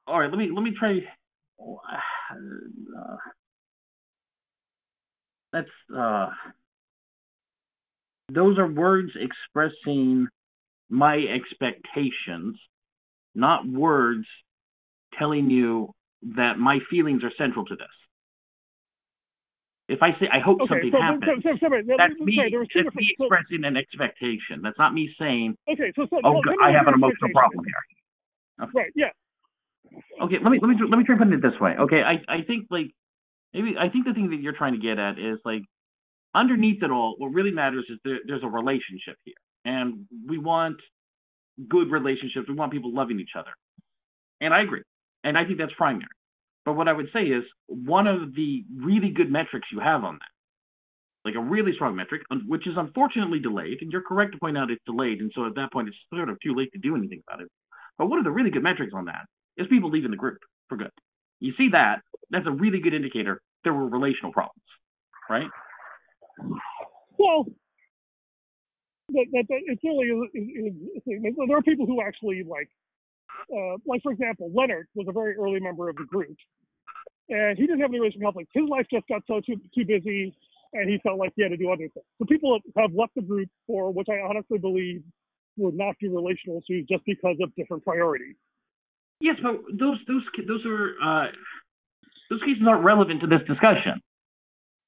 All 0.06 0.20
right, 0.20 0.28
let 0.28 0.36
me 0.36 0.50
let 0.54 0.62
me 0.62 0.72
try. 0.78 0.98
Uh, 1.58 3.16
that's 5.50 5.66
uh, 5.96 6.28
those 8.34 8.58
are 8.58 8.66
words 8.70 9.12
expressing 9.16 10.28
my 10.90 11.16
expectations, 11.16 12.58
not 13.34 13.66
words 13.66 14.26
telling 15.18 15.48
you 15.48 15.90
that 16.36 16.58
my 16.58 16.80
feelings 16.90 17.24
are 17.24 17.32
central 17.38 17.64
to 17.64 17.76
this. 17.76 17.86
If 19.88 20.02
I 20.02 20.10
say 20.20 20.28
I 20.32 20.38
hope 20.38 20.60
okay. 20.62 20.68
something 20.70 20.90
So, 20.92 21.00
happens, 21.02 21.42
so, 21.42 21.50
so, 21.58 21.68
that's 21.98 22.14
me. 22.20 22.36
sorry, 22.36 22.50
there 22.50 22.60
were 22.60 22.66
two 22.66 22.84
That's 22.84 22.94
me 22.96 23.14
expressing 23.18 23.64
an 23.64 23.76
expectation. 23.76 24.62
That's 24.62 24.78
not 24.78 24.94
me 24.94 25.10
saying, 25.18 25.56
okay, 25.70 25.92
so, 25.96 26.06
so 26.08 26.20
"Oh, 26.24 26.40
God, 26.40 26.54
I 26.62 26.70
have 26.70 26.86
an 26.86 26.94
emotional 26.94 27.30
problem 27.34 27.64
here." 27.64 28.68
Right. 28.74 28.92
Yeah. 28.94 29.10
Okay, 30.22 30.36
let 30.42 30.50
me 30.50 30.58
let 30.62 30.68
me 30.68 30.76
let 30.88 30.98
me 30.98 31.04
try 31.04 31.16
and 31.16 31.24
put 31.24 31.32
it 31.32 31.42
this 31.42 31.58
way. 31.60 31.74
Okay, 31.78 32.02
I 32.02 32.22
I 32.32 32.42
think 32.46 32.66
like 32.70 32.94
maybe 33.52 33.74
I 33.78 33.88
think 33.88 34.06
the 34.06 34.14
thing 34.14 34.30
that 34.30 34.40
you're 34.40 34.56
trying 34.56 34.72
to 34.72 34.78
get 34.80 34.98
at 34.98 35.18
is 35.18 35.38
like 35.44 35.62
underneath 36.34 36.82
it 36.82 36.90
all, 36.90 37.14
what 37.18 37.28
really 37.28 37.50
matters 37.50 37.84
is 37.90 37.98
there, 38.04 38.18
there's 38.26 38.42
a 38.42 38.48
relationship 38.48 39.16
here, 39.24 39.34
and 39.64 40.06
we 40.26 40.38
want 40.38 40.76
good 41.68 41.90
relationships. 41.90 42.48
We 42.48 42.54
want 42.54 42.72
people 42.72 42.94
loving 42.94 43.20
each 43.20 43.34
other, 43.38 43.50
and 44.40 44.54
I 44.54 44.62
agree, 44.62 44.82
and 45.24 45.36
I 45.36 45.44
think 45.44 45.58
that's 45.58 45.72
primary. 45.76 46.06
But 46.64 46.74
what 46.74 46.88
I 46.88 46.92
would 46.92 47.08
say 47.12 47.24
is 47.24 47.44
one 47.66 48.06
of 48.06 48.34
the 48.34 48.64
really 48.76 49.10
good 49.10 49.30
metrics 49.30 49.68
you 49.72 49.80
have 49.80 50.04
on 50.04 50.14
that, 50.14 51.28
like 51.28 51.34
a 51.34 51.40
really 51.40 51.72
strong 51.74 51.96
metric, 51.96 52.22
which 52.46 52.66
is 52.66 52.74
unfortunately 52.76 53.40
delayed, 53.40 53.78
and 53.80 53.90
you're 53.90 54.02
correct 54.02 54.32
to 54.32 54.38
point 54.38 54.56
out 54.56 54.70
it's 54.70 54.82
delayed, 54.86 55.20
and 55.20 55.32
so 55.34 55.46
at 55.46 55.54
that 55.56 55.72
point 55.72 55.88
it's 55.88 55.96
sort 56.14 56.28
of 56.28 56.38
too 56.40 56.54
late 56.54 56.72
to 56.72 56.78
do 56.78 56.94
anything 56.94 57.22
about 57.26 57.42
it. 57.42 57.48
But 57.98 58.06
one 58.06 58.18
of 58.18 58.24
the 58.24 58.30
really 58.30 58.50
good 58.50 58.62
metrics 58.62 58.92
on 58.94 59.06
that 59.06 59.26
is 59.56 59.66
people 59.68 59.90
leaving 59.90 60.10
the 60.10 60.16
group 60.16 60.38
for 60.68 60.76
good. 60.76 60.90
You 61.40 61.52
see 61.58 61.68
that, 61.72 61.96
that's 62.30 62.46
a 62.46 62.52
really 62.52 62.80
good 62.80 62.94
indicator 62.94 63.40
there 63.64 63.72
were 63.72 63.88
relational 63.88 64.32
problems, 64.32 64.62
right? 65.30 65.46
Well, 67.18 67.46
that, 69.10 69.26
that, 69.32 69.44
that 69.48 69.60
it's 69.66 69.82
really 69.84 70.08
is, 70.08 70.74
is, 71.06 71.34
there 71.46 71.56
are 71.56 71.62
people 71.62 71.86
who 71.86 72.02
actually 72.02 72.42
like, 72.42 72.68
uh, 73.54 73.76
like 73.86 74.02
for 74.02 74.12
example, 74.12 74.50
Leonard 74.54 74.88
was 74.94 75.06
a 75.08 75.12
very 75.12 75.36
early 75.36 75.60
member 75.60 75.88
of 75.88 75.96
the 75.96 76.04
group, 76.04 76.36
and 77.28 77.58
he 77.58 77.66
didn't 77.66 77.80
have 77.80 77.90
any 77.90 78.00
relational 78.00 78.32
conflicts. 78.32 78.50
His 78.54 78.68
life 78.68 78.86
just 78.90 79.06
got 79.08 79.22
so 79.26 79.40
too 79.40 79.56
too 79.74 79.84
busy, 79.84 80.34
and 80.72 80.88
he 80.88 80.98
felt 81.02 81.18
like 81.18 81.32
he 81.36 81.42
had 81.42 81.50
to 81.50 81.56
do 81.56 81.70
other 81.70 81.88
things. 81.88 82.06
So 82.18 82.24
people 82.26 82.58
have 82.76 82.92
left 82.94 83.14
the 83.14 83.22
group 83.22 83.48
for 83.66 83.92
which 83.92 84.08
I 84.08 84.20
honestly 84.26 84.58
believe 84.58 85.02
would 85.56 85.74
not 85.74 85.98
be 85.98 86.08
relational 86.08 86.58
issues 86.58 86.86
just 86.88 87.04
because 87.04 87.36
of 87.42 87.54
different 87.54 87.84
priorities. 87.84 88.36
Yes, 89.20 89.36
but 89.42 89.52
those 89.78 89.98
those 90.08 90.22
those 90.48 90.66
are 90.66 90.94
uh, 91.02 91.26
those 92.30 92.40
cases 92.40 92.62
aren't 92.66 92.84
relevant 92.84 93.20
to 93.20 93.26
this 93.26 93.40
discussion. 93.46 94.00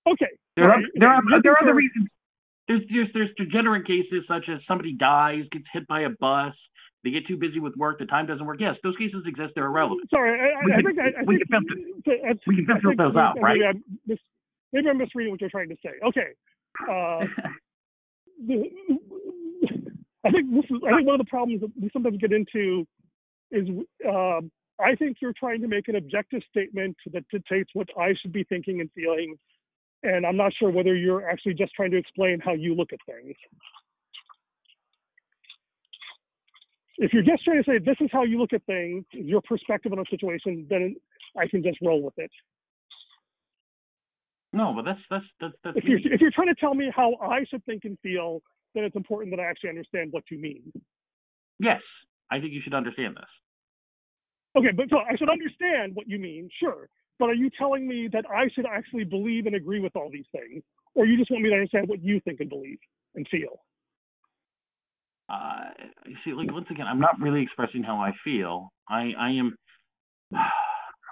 Okay. 0.07 0.33
There 0.57 0.71
are 0.71 0.81
there 0.95 1.09
are 1.09 1.23
there 1.43 1.53
are 1.53 1.63
other 1.63 1.75
reasons. 1.75 2.09
There's 2.69 2.83
there's 2.91 3.09
there's 3.15 3.31
degenerate 3.37 3.87
cases 3.87 4.25
such 4.27 4.49
as 4.49 4.61
somebody 4.67 4.95
dies, 4.95 5.45
gets 5.53 5.65
hit 5.73 5.87
by 5.87 6.03
a 6.03 6.11
bus, 6.11 6.55
they 7.05 7.11
get 7.11 7.27
too 7.27 7.37
busy 7.37 7.61
with 7.61 7.77
work, 7.77 7.99
the 7.99 8.07
time 8.07 8.27
doesn't 8.27 8.45
work. 8.47 8.57
Yes, 8.61 8.77
those 8.83 8.97
cases 8.97 9.23
exist. 9.27 9.53
They're 9.55 9.67
irrelevant. 9.67 10.09
Sorry, 10.11 10.41
I, 10.41 10.65
We 10.65 10.73
I, 10.73 10.77
can- 10.77 10.85
think 10.87 10.99
I, 10.99 11.21
I 11.21 11.23
we 11.27 11.37
think 11.37 11.51
can 11.51 11.63
filter- 11.69 12.29
uh, 12.31 12.35
We 12.47 12.57
can 12.57 12.67
filter 12.67 12.97
those 12.97 13.15
maybe- 13.15 13.19
out, 13.21 13.41
right? 13.41 13.55
Maybe 13.61 13.67
I'm, 13.67 13.85
mis- 14.07 14.19
maybe 14.73 14.89
I'm 14.89 14.99
misreading 14.99 15.31
what 15.33 15.41
you're 15.41 15.51
trying 15.51 15.69
to 15.69 15.77
say. 15.85 15.93
Okay. 16.03 16.29
Uh, 16.91 17.27
the, 18.49 18.71
I 20.25 20.31
think 20.31 20.51
this 20.55 20.65
is. 20.71 20.81
I 20.89 20.97
think 20.97 21.07
one 21.07 21.21
of 21.21 21.25
the 21.25 21.31
problems 21.31 21.61
that 21.61 21.71
we 21.81 21.91
sometimes 21.93 22.19
get 22.19 22.33
into 22.33 22.87
is 23.53 23.69
um, 24.09 24.51
I 24.81 24.95
think 24.97 25.19
you're 25.21 25.35
trying 25.39 25.61
to 25.61 25.69
make 25.69 25.89
an 25.89 25.97
objective 25.97 26.41
statement 26.51 26.97
that 27.13 27.25
dictates 27.31 27.71
what 27.75 27.89
I 28.01 28.15
should 28.21 28.33
be 28.33 28.43
thinking 28.45 28.81
and 28.81 28.91
feeling, 28.95 29.37
and 30.03 30.25
I'm 30.27 30.37
not 30.37 30.53
sure 30.59 30.71
whether 30.71 30.95
you're 30.97 31.29
actually 31.29 31.55
just 31.55 31.73
trying 31.75 31.91
to 31.93 31.99
explain 31.99 32.41
how 32.41 32.53
you 32.55 32.75
look 32.75 32.93
at 32.93 32.99
things. 33.07 33.37
If 36.99 37.13
you're 37.13 37.23
just 37.25 37.45
trying 37.45 37.63
to 37.63 37.69
say 37.71 37.79
this 37.79 37.97
is 38.01 38.11
how 38.13 38.23
you 38.23 38.39
look 38.39 38.53
at 38.53 38.63
things, 38.67 39.05
your 39.13 39.43
perspective 39.43 39.93
on 39.93 39.99
a 39.99 40.05
situation, 40.11 40.67
then 40.71 40.97
I 41.39 41.47
can 41.49 41.63
just 41.63 41.79
roll 41.83 42.03
with 42.03 42.15
it. 42.19 42.31
no, 44.53 44.73
but 44.75 44.85
that's 44.85 45.01
that's 45.11 45.25
that's 45.41 45.55
that's 45.65 45.77
If 45.77 45.85
you're 45.85 45.99
me. 45.99 46.05
if 46.13 46.21
you're 46.21 46.31
trying 46.31 46.49
to 46.49 46.55
tell 46.55 46.75
me 46.75 46.91
how 46.95 47.15
I 47.21 47.45
should 47.51 47.65
think 47.65 47.85
and 47.85 47.99
feel, 48.03 48.43
then 48.75 48.85
it's 48.85 48.97
important 48.97 49.35
that 49.37 49.41
I 49.43 49.47
actually 49.47 49.71
understand 49.71 50.13
what 50.13 50.25
you 50.31 50.39
mean. 50.39 50.73
yes. 51.59 51.81
I 52.31 52.41
think 52.41 52.53
you 52.53 52.61
should 52.65 52.75
understand 52.75 53.17
this. 53.17 53.31
Okay, 54.57 54.73
but 54.75 54.87
so 54.89 54.99
I 54.99 55.15
should 55.17 55.29
understand 55.29 55.95
what 55.95 56.09
you 56.09 56.19
mean, 56.19 56.49
sure. 56.59 56.89
But 57.19 57.29
are 57.29 57.35
you 57.35 57.51
telling 57.57 57.87
me 57.87 58.09
that 58.13 58.25
I 58.31 58.49
should 58.55 58.67
actually 58.67 59.05
believe 59.05 59.47
and 59.47 59.55
agree 59.55 59.79
with 59.79 59.95
all 59.95 60.11
these 60.11 60.25
things, 60.33 60.63
or 60.95 61.07
you 61.07 61.19
just 61.19 61.31
want 61.31 61.43
me 61.45 61.51
to 61.51 61.55
understand 61.55 61.89
what 61.89 62.03
you 62.03 62.21
think 62.21 62.41
and 62.41 62.49
believe 62.49 62.79
and 63.15 63.27
feel? 63.29 63.61
Uh, 65.29 65.71
you 66.07 66.17
see, 66.25 66.33
like 66.33 66.53
once 66.53 66.67
again, 66.71 66.87
I'm 66.87 67.01
not 67.01 67.19
really 67.21 67.43
expressing 67.43 67.83
how 67.83 67.97
I 67.97 68.13
feel. 68.23 68.73
I 68.89 69.13
I 69.19 69.31
am. 69.31 69.57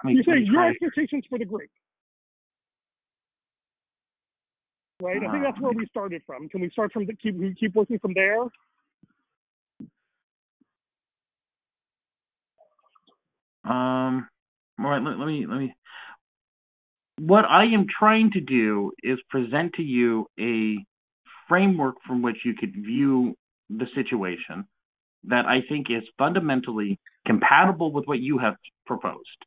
Let 0.03 0.09
me, 0.09 0.15
You're 0.15 0.23
let 0.27 0.35
me 0.35 0.45
saying 0.45 0.53
your 0.53 0.69
expectations 0.69 1.23
for 1.29 1.39
the 1.39 1.45
group, 1.45 1.69
right? 5.01 5.15
I 5.17 5.31
think 5.31 5.43
that's 5.45 5.59
where 5.61 5.71
we 5.71 5.85
started 5.85 6.21
from. 6.27 6.49
Can 6.49 6.59
we 6.59 6.69
start 6.71 6.91
from 6.91 7.05
the, 7.05 7.13
keep 7.15 7.35
keep 7.57 7.73
working 7.73 7.99
from 7.99 8.13
there? 8.13 8.41
Um, 13.63 14.27
all 14.77 14.89
right, 14.89 15.01
let, 15.01 15.17
let 15.17 15.27
me 15.27 15.45
let 15.47 15.57
me. 15.57 15.73
What 17.19 17.45
I 17.45 17.63
am 17.63 17.85
trying 17.97 18.31
to 18.31 18.41
do 18.41 18.91
is 19.01 19.19
present 19.29 19.73
to 19.75 19.83
you 19.83 20.27
a 20.37 20.75
framework 21.47 21.95
from 22.05 22.21
which 22.21 22.37
you 22.43 22.55
could 22.59 22.73
view 22.73 23.35
the 23.69 23.85
situation 23.95 24.65
that 25.25 25.45
I 25.45 25.61
think 25.67 25.87
is 25.89 26.03
fundamentally 26.17 26.99
compatible 27.25 27.91
with 27.91 28.05
what 28.05 28.19
you 28.19 28.37
have 28.37 28.55
proposed, 28.85 29.45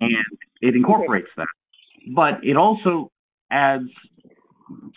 and 0.00 0.14
it 0.60 0.76
incorporates 0.76 1.28
that, 1.36 1.48
but 2.14 2.34
it 2.44 2.56
also 2.56 3.10
adds 3.50 3.88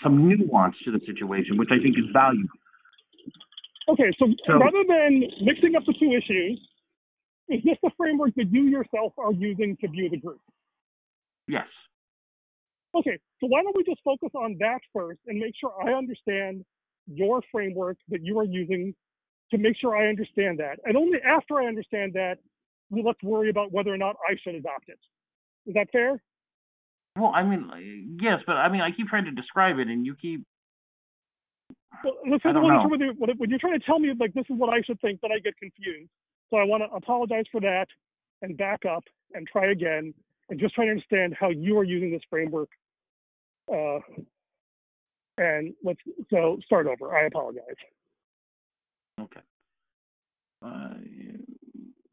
some 0.04 0.28
nuance 0.28 0.76
to 0.86 0.92
the 0.92 1.00
situation, 1.06 1.58
which 1.58 1.70
I 1.72 1.82
think 1.82 1.98
is 1.98 2.06
valuable. 2.14 2.50
Okay, 3.88 4.12
so, 4.18 4.28
So- 4.46 4.58
rather 4.58 4.84
than 4.88 5.24
mixing 5.42 5.76
up 5.76 5.86
the 5.86 5.94
two 5.94 6.12
issues, 6.12 6.60
is 7.50 7.64
this 7.64 7.78
the 7.84 7.92
framework 7.98 8.34
that 8.36 8.52
you 8.52 8.64
yourself 8.64 9.14
are 9.18 9.32
using 9.34 9.78
to 9.78 9.88
view 9.88 10.10
the 10.10 10.18
group? 10.18 10.42
Yes. 11.48 11.68
Okay, 12.96 13.18
so 13.40 13.48
why 13.48 13.62
don't 13.62 13.76
we 13.76 13.84
just 13.84 14.02
focus 14.04 14.32
on 14.34 14.58
that 14.60 14.80
first 14.94 15.20
and 15.28 15.38
make 15.38 15.54
sure 15.60 15.74
I 15.86 15.94
understand 15.94 16.66
your 17.08 17.42
framework 17.52 17.98
that 18.10 18.24
you 18.24 18.40
are 18.40 18.46
using 18.46 18.94
to 19.52 19.58
make 19.58 19.78
sure 19.78 19.96
I 19.96 20.08
understand 20.08 20.60
that. 20.60 20.80
And 20.86 20.98
only 20.98 21.20
after 21.22 21.60
I 21.62 21.68
understand 21.68 22.14
that, 22.14 22.38
let's 22.92 23.22
worry 23.24 23.50
about 23.50 23.72
whether 23.72 23.94
or 23.94 23.98
not 23.98 24.16
I 24.28 24.36
should 24.42 24.56
adopt 24.56 24.90
it. 24.90 25.00
Is 25.68 25.74
that 25.76 25.92
fair? 25.92 26.22
Well, 27.18 27.32
I 27.34 27.44
mean, 27.44 28.18
yes, 28.22 28.40
but 28.46 28.54
I 28.58 28.70
mean, 28.70 28.82
I 28.82 28.92
keep 28.92 29.08
trying 29.08 29.26
to 29.26 29.32
describe 29.32 29.80
it, 29.80 29.88
and 29.88 30.06
you 30.06 30.16
keep. 30.22 30.44
Well, 32.04 32.14
this 32.26 32.42
I 32.44 32.50
is 32.50 32.54
don't 32.54 32.64
when, 32.64 32.74
know. 32.74 32.88
when 32.88 33.00
you- 33.00 33.14
when- 33.14 33.38
when 33.38 33.50
you're 33.50 33.60
trying 33.60 33.80
to 33.80 33.86
tell 33.86 34.00
me 34.00 34.14
like 34.20 34.34
this 34.34 34.46
is 34.50 34.58
what 34.58 34.70
I 34.70 34.82
should 34.82 35.00
think, 35.00 35.22
then 35.22 35.32
I 35.32 35.40
get 35.40 35.56
confused. 35.58 36.10
So 36.50 36.58
I 36.58 36.64
want 36.64 36.84
to 36.84 36.92
apologize 36.92 37.46
for 37.52 37.62
that 37.62 37.88
and 38.42 38.58
back 38.58 38.86
up 38.86 39.06
and 39.34 39.48
try 39.48 39.68
again 39.68 40.14
and 40.50 40.60
just 40.60 40.76
try 40.76 40.86
to 40.86 40.92
understand 40.92 41.36
how 41.40 41.50
you 41.50 41.78
are 41.80 41.84
using 41.84 42.12
this 42.12 42.22
framework. 42.30 42.70
Uh, 43.72 44.00
and 45.38 45.74
let's 45.84 46.00
so 46.30 46.60
start 46.66 46.88
over. 46.88 47.16
I 47.16 47.26
apologize. 47.26 47.64
Okay. 49.20 49.42
Uh, 50.66 50.94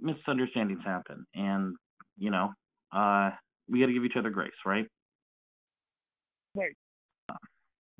misunderstandings 0.00 0.81
happen, 0.85 1.25
and 1.35 1.76
you 2.19 2.31
know, 2.31 2.52
uh, 2.93 3.31
we 3.69 3.81
got 3.81 3.87
to 3.87 3.93
give 3.93 4.05
each 4.05 4.17
other 4.19 4.31
grace, 4.31 4.50
right? 4.67 4.87
Right. 6.55 6.75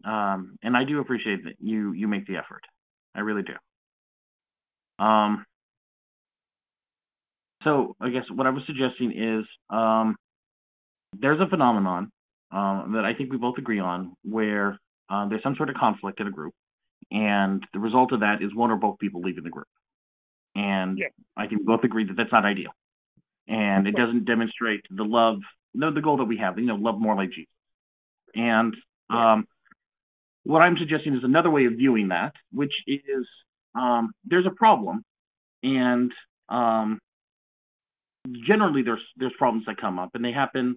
Um, 0.05 0.57
and 0.62 0.76
I 0.76 0.85
do 0.85 0.99
appreciate 0.99 1.45
that 1.45 1.55
you 1.59 1.93
you 1.93 2.09
make 2.09 2.26
the 2.26 2.37
effort. 2.37 2.62
I 3.14 3.21
really 3.21 3.43
do. 3.43 5.05
Um. 5.05 5.45
So 7.64 7.95
I 8.00 8.11
guess 8.11 8.25
what 8.35 8.49
I 8.49 8.50
was 8.50 8.64
suggesting 8.67 9.12
is, 9.12 9.47
um, 9.71 10.17
there's 11.17 11.41
a 11.41 11.47
phenomenon 11.49 12.11
um, 12.50 12.93
that 12.95 13.05
I 13.05 13.14
think 13.14 13.31
we 13.31 13.38
both 13.38 13.57
agree 13.57 13.79
on, 13.79 14.14
where 14.25 14.79
uh, 15.12 15.28
there's 15.28 15.42
some 15.42 15.54
sort 15.57 15.69
of 15.69 15.76
conflict 15.76 16.21
in 16.21 16.26
a 16.26 16.31
group, 16.31 16.54
and 17.11 17.62
the 17.75 17.78
result 17.78 18.12
of 18.12 18.21
that 18.21 18.42
is 18.42 18.54
one 18.54 18.71
or 18.71 18.76
both 18.76 18.99
people 18.99 19.21
leaving 19.21 19.45
the 19.45 19.50
group. 19.50 19.69
And 20.54 20.97
Yeah. 20.97 21.09
I 21.37 21.47
can 21.47 21.64
both 21.64 21.85
agree 21.85 22.04
that 22.04 22.16
that's 22.16 22.33
not 22.33 22.47
ideal, 22.47 22.73
and 23.47 23.87
it 23.87 23.95
doesn't 23.95 24.25
demonstrate 24.25 24.81
the 24.90 25.04
love, 25.04 25.40
no, 25.75 25.92
the 25.92 26.00
goal 26.00 26.16
that 26.19 26.25
we 26.25 26.38
have, 26.38 26.59
you 26.59 26.64
know, 26.64 26.76
love 26.76 26.99
more 26.99 27.14
like 27.14 27.31
Jesus. 27.31 27.52
And 28.35 28.75
um, 29.11 29.47
what 30.45 30.62
I'm 30.62 30.78
suggesting 30.78 31.14
is 31.14 31.25
another 31.25 31.50
way 31.50 31.66
of 31.66 31.75
viewing 31.75 32.09
that, 32.09 32.33
which 32.50 32.73
is 32.87 33.26
um, 33.75 34.12
there's 34.25 34.47
a 34.47 34.50
problem, 34.50 35.04
and 35.62 36.11
um, 36.49 36.99
generally 38.47 38.83
there's 38.83 39.04
there's 39.16 39.33
problems 39.37 39.66
that 39.66 39.76
come 39.76 39.99
up, 39.99 40.11
and 40.14 40.25
they 40.25 40.33
happen 40.33 40.76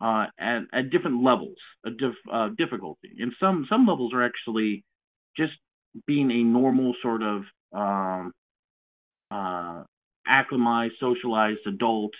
uh, 0.00 0.26
at 0.38 0.62
at 0.72 0.90
different 0.90 1.22
levels 1.22 1.56
of 1.84 1.98
dif- 1.98 2.32
uh, 2.32 2.48
difficulty. 2.56 3.10
And 3.18 3.32
some 3.40 3.66
some 3.68 3.86
levels 3.86 4.12
are 4.14 4.24
actually 4.24 4.84
just 5.36 5.52
being 6.06 6.30
a 6.30 6.42
normal 6.44 6.94
sort 7.02 7.22
of 7.22 7.42
um, 7.72 8.32
uh, 9.30 9.82
acclimatized, 10.26 10.94
socialized 11.00 11.60
adult 11.66 12.12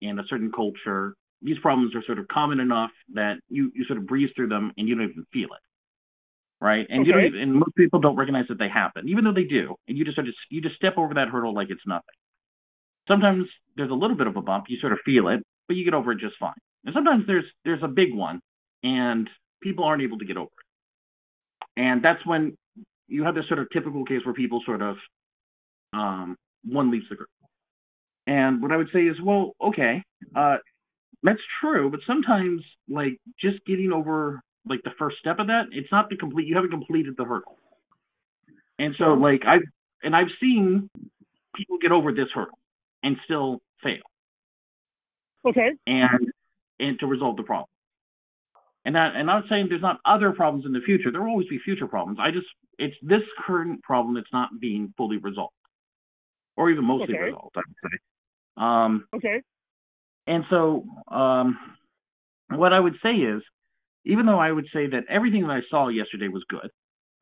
in 0.00 0.18
a 0.18 0.22
certain 0.28 0.52
culture. 0.52 1.14
These 1.42 1.58
problems 1.60 1.94
are 1.94 2.02
sort 2.06 2.18
of 2.18 2.28
common 2.28 2.60
enough 2.60 2.90
that 3.14 3.34
you, 3.48 3.70
you 3.74 3.84
sort 3.86 3.98
of 3.98 4.06
breeze 4.06 4.30
through 4.34 4.48
them 4.48 4.72
and 4.76 4.88
you 4.88 4.94
don't 4.94 5.10
even 5.10 5.26
feel 5.32 5.48
it, 5.52 5.62
right? 6.64 6.86
And 6.88 7.06
you 7.06 7.12
don't 7.12 7.24
even, 7.24 7.40
and 7.40 7.54
most 7.54 7.74
people 7.76 8.00
don't 8.00 8.16
recognize 8.16 8.46
that 8.48 8.58
they 8.58 8.68
happen, 8.68 9.08
even 9.08 9.24
though 9.24 9.34
they 9.34 9.44
do. 9.44 9.76
And 9.88 9.98
you 9.98 10.04
just 10.04 10.16
sort 10.16 10.28
of 10.28 10.34
you 10.50 10.60
just 10.62 10.76
step 10.76 10.94
over 10.96 11.14
that 11.14 11.28
hurdle 11.28 11.54
like 11.54 11.68
it's 11.70 11.86
nothing. 11.86 12.14
Sometimes 13.08 13.46
there's 13.76 13.90
a 13.90 13.94
little 13.94 14.16
bit 14.16 14.26
of 14.26 14.36
a 14.36 14.42
bump, 14.42 14.66
you 14.68 14.78
sort 14.80 14.92
of 14.92 14.98
feel 15.04 15.28
it, 15.28 15.42
but 15.68 15.76
you 15.76 15.84
get 15.84 15.94
over 15.94 16.12
it 16.12 16.18
just 16.20 16.36
fine. 16.40 16.54
And 16.86 16.94
sometimes 16.94 17.24
there's 17.26 17.44
there's 17.64 17.82
a 17.82 17.88
big 17.88 18.14
one, 18.14 18.40
and 18.82 19.28
people 19.62 19.84
aren't 19.84 20.02
able 20.02 20.18
to 20.18 20.24
get 20.24 20.36
over 20.36 20.46
it. 20.46 21.80
And 21.80 22.02
that's 22.04 22.24
when 22.26 22.56
you 23.08 23.24
have 23.24 23.34
this 23.34 23.46
sort 23.48 23.60
of 23.60 23.68
typical 23.70 24.04
case 24.04 24.20
where 24.24 24.34
people 24.34 24.62
sort 24.64 24.82
of 24.82 24.96
um, 25.92 26.36
one 26.64 26.90
leaves 26.90 27.06
the 27.10 27.16
group. 27.16 27.28
And 28.26 28.62
what 28.62 28.72
I 28.72 28.76
would 28.76 28.88
say 28.92 29.00
is, 29.00 29.16
well, 29.22 29.52
okay, 29.62 30.02
uh, 30.34 30.56
that's 31.22 31.40
true, 31.60 31.90
but 31.90 32.00
sometimes 32.06 32.62
like 32.88 33.18
just 33.40 33.64
getting 33.66 33.92
over 33.92 34.40
like 34.68 34.82
the 34.84 34.90
first 34.98 35.16
step 35.18 35.38
of 35.38 35.46
that, 35.48 35.64
it's 35.72 35.90
not 35.92 36.10
the 36.10 36.16
complete. 36.16 36.46
You 36.46 36.56
haven't 36.56 36.70
completed 36.70 37.14
the 37.16 37.24
hurdle. 37.24 37.56
And 38.78 38.94
so 38.98 39.14
like 39.14 39.42
I've 39.46 39.62
and 40.02 40.14
I've 40.14 40.28
seen 40.40 40.90
people 41.54 41.78
get 41.80 41.92
over 41.92 42.12
this 42.12 42.28
hurdle 42.34 42.58
and 43.02 43.16
still 43.24 43.60
fail 43.82 44.02
Okay. 45.46 45.70
and 45.86 46.32
and 46.80 46.98
to 47.00 47.06
resolve 47.06 47.36
the 47.36 47.42
problem. 47.42 47.68
And 48.84 48.94
that 48.94 49.16
and 49.16 49.30
I'm 49.30 49.40
not 49.40 49.44
saying 49.48 49.66
there's 49.68 49.82
not 49.82 50.00
other 50.04 50.32
problems 50.32 50.64
in 50.66 50.72
the 50.72 50.80
future. 50.80 51.10
There 51.10 51.20
will 51.22 51.30
always 51.30 51.48
be 51.48 51.58
future 51.58 51.86
problems. 51.88 52.18
I 52.20 52.30
just 52.30 52.46
it's 52.78 52.96
this 53.02 53.22
current 53.46 53.82
problem 53.82 54.14
that's 54.14 54.32
not 54.32 54.50
being 54.60 54.92
fully 54.96 55.16
resolved. 55.18 55.52
Or 56.56 56.70
even 56.70 56.84
mostly 56.84 57.14
Okay. 57.14 57.24
resolved, 57.24 57.56
I 57.56 57.62
would 57.66 57.90
say. 57.92 57.98
Um 58.56 59.08
Okay. 59.14 59.42
and 60.26 60.44
so 60.50 60.84
um 61.08 61.58
what 62.50 62.72
I 62.72 62.80
would 62.80 62.96
say 63.02 63.12
is 63.14 63.42
even 64.04 64.26
though 64.26 64.38
I 64.38 64.52
would 64.52 64.66
say 64.72 64.86
that 64.88 65.04
everything 65.08 65.42
that 65.42 65.50
I 65.50 65.60
saw 65.70 65.88
yesterday 65.88 66.28
was 66.28 66.44
good 66.48 66.70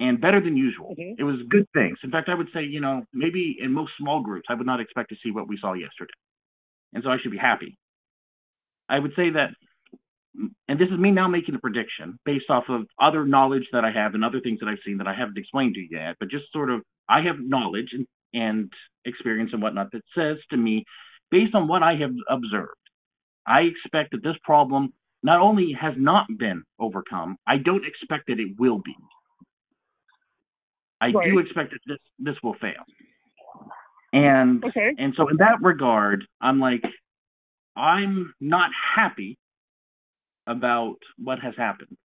and 0.01 0.21
better 0.21 0.41
than 0.41 0.57
usual, 0.57 0.99
Mhm. 0.99 1.19
it 1.19 1.25
was 1.25 1.37
good 1.49 1.67
things. 1.75 1.99
In 2.05 2.11
fact, 2.11 2.29
I 2.29 2.35
would 2.35 2.49
say, 2.53 2.63
you 2.65 2.81
know, 2.81 3.05
maybe 3.13 3.57
in 3.61 3.73
most 3.73 3.93
small 3.99 4.23
groups, 4.23 4.47
I 4.51 4.55
would 4.55 4.67
not 4.67 4.81
expect 4.81 5.09
to 5.11 5.17
see 5.23 5.31
what 5.31 5.49
we 5.49 5.57
saw 5.59 5.73
yesterday. 5.73 6.13
And 6.93 7.03
so 7.03 7.11
I 7.11 7.19
should 7.19 7.31
be 7.33 7.39
happy. 7.39 7.77
I 8.89 8.99
would 8.99 9.13
say 9.17 9.31
that, 9.31 9.51
and 10.69 10.79
this 10.79 10.89
is 10.91 10.99
me 10.99 11.11
now 11.11 11.29
making 11.29 11.55
a 11.55 11.59
prediction 11.59 12.19
based 12.25 12.51
off 12.51 12.65
of 12.69 12.83
other 13.01 13.25
knowledge 13.25 13.69
that 13.73 13.85
I 13.85 13.91
have 13.93 14.15
and 14.15 14.25
other 14.25 14.41
things 14.41 14.61
that 14.61 14.69
I've 14.69 14.79
seen 14.85 14.99
that 14.99 15.07
I 15.07 15.15
haven't 15.15 15.39
explained 15.39 15.75
to 15.75 15.81
you 15.81 15.89
yet, 15.93 16.17
but 16.19 16.31
just 16.31 16.45
sort 16.53 16.71
of, 16.71 16.83
I 17.09 17.23
have 17.23 17.37
knowledge 17.39 17.91
and, 17.93 18.07
and 18.33 18.73
experience 19.05 19.51
and 19.53 19.63
whatnot 19.63 19.93
that 19.93 20.03
says 20.17 20.39
to 20.51 20.57
me, 20.57 20.85
based 21.31 21.55
on 21.55 21.69
what 21.69 21.83
I 21.83 21.95
have 21.97 22.13
observed, 22.29 22.71
I 23.47 23.61
expect 23.63 24.13
that 24.13 24.23
this 24.23 24.37
problem 24.43 24.93
not 25.23 25.41
only 25.41 25.73
has 25.81 25.95
not 25.97 26.27
been 26.39 26.63
overcome, 26.79 27.37
I 27.47 27.57
don't 27.59 27.85
expect 27.85 28.27
that 28.29 28.39
it 28.39 28.59
will 28.59 28.81
be. 28.85 28.95
I 31.01 31.11
do 31.11 31.39
expect 31.39 31.73
that 31.73 31.81
this 31.87 31.99
this 32.19 32.37
will 32.43 32.55
fail. 32.61 32.85
And 34.13 34.65
Okay. 34.65 34.95
and 34.97 35.13
so 35.17 35.29
in 35.29 35.37
that 35.39 35.61
regard, 35.61 36.25
I'm 36.41 36.61
like, 36.61 36.83
I'm 37.77 38.35
not 38.41 38.71
happy 38.97 39.37
about 40.47 40.97
what 41.19 41.39
has 41.41 41.55
happened. 41.57 41.97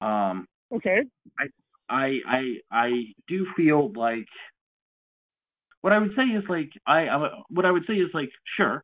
Um, 0.00 0.46
Okay. 0.72 1.02
I 1.38 1.44
I 1.88 2.18
I 2.26 2.42
I 2.72 2.90
do 3.28 3.46
feel 3.56 3.92
like 3.94 4.26
what 5.82 5.92
I 5.92 5.98
would 5.98 6.12
say 6.16 6.22
is 6.24 6.42
like 6.48 6.70
I, 6.86 7.06
I 7.08 7.28
what 7.50 7.64
I 7.64 7.70
would 7.70 7.84
say 7.86 7.94
is 7.94 8.10
like 8.14 8.30
sure, 8.56 8.82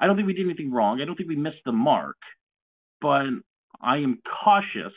I 0.00 0.06
don't 0.06 0.16
think 0.16 0.26
we 0.26 0.34
did 0.34 0.44
anything 0.46 0.70
wrong. 0.70 1.00
I 1.00 1.04
don't 1.06 1.16
think 1.16 1.28
we 1.28 1.36
missed 1.36 1.64
the 1.64 1.72
mark, 1.72 2.16
but 3.00 3.24
I 3.80 3.96
am 3.98 4.20
cautious. 4.44 4.92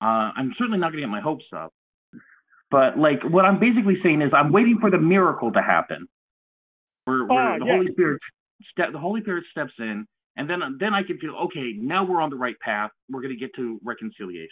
Uh, 0.00 0.32
I'm 0.36 0.52
certainly 0.58 0.78
not 0.78 0.90
going 0.90 1.02
to 1.02 1.06
get 1.06 1.10
my 1.12 1.20
hopes 1.20 1.44
up. 1.54 1.72
But 2.70 2.98
like 2.98 3.22
what 3.22 3.44
I'm 3.44 3.60
basically 3.60 3.98
saying 4.02 4.22
is 4.22 4.30
I'm 4.34 4.50
waiting 4.50 4.78
for 4.80 4.90
the 4.90 4.98
miracle 4.98 5.52
to 5.52 5.62
happen, 5.62 6.08
where, 7.04 7.24
where 7.24 7.38
Ah, 7.54 7.58
the 7.58 7.66
yes. 7.66 7.74
Holy 7.76 7.92
Spirit 7.92 8.20
step 8.70 8.92
the 8.92 8.98
Holy 8.98 9.20
Spirit 9.22 9.44
steps 9.50 9.72
in, 9.78 10.06
and 10.36 10.48
then 10.48 10.60
then 10.78 10.94
I 10.94 11.02
can 11.02 11.18
feel 11.18 11.34
okay. 11.46 11.72
Now 11.76 12.04
we're 12.04 12.20
on 12.20 12.30
the 12.30 12.36
right 12.36 12.58
path. 12.60 12.90
We're 13.10 13.22
going 13.22 13.34
to 13.34 13.40
get 13.40 13.54
to 13.56 13.78
reconciliation 13.84 14.50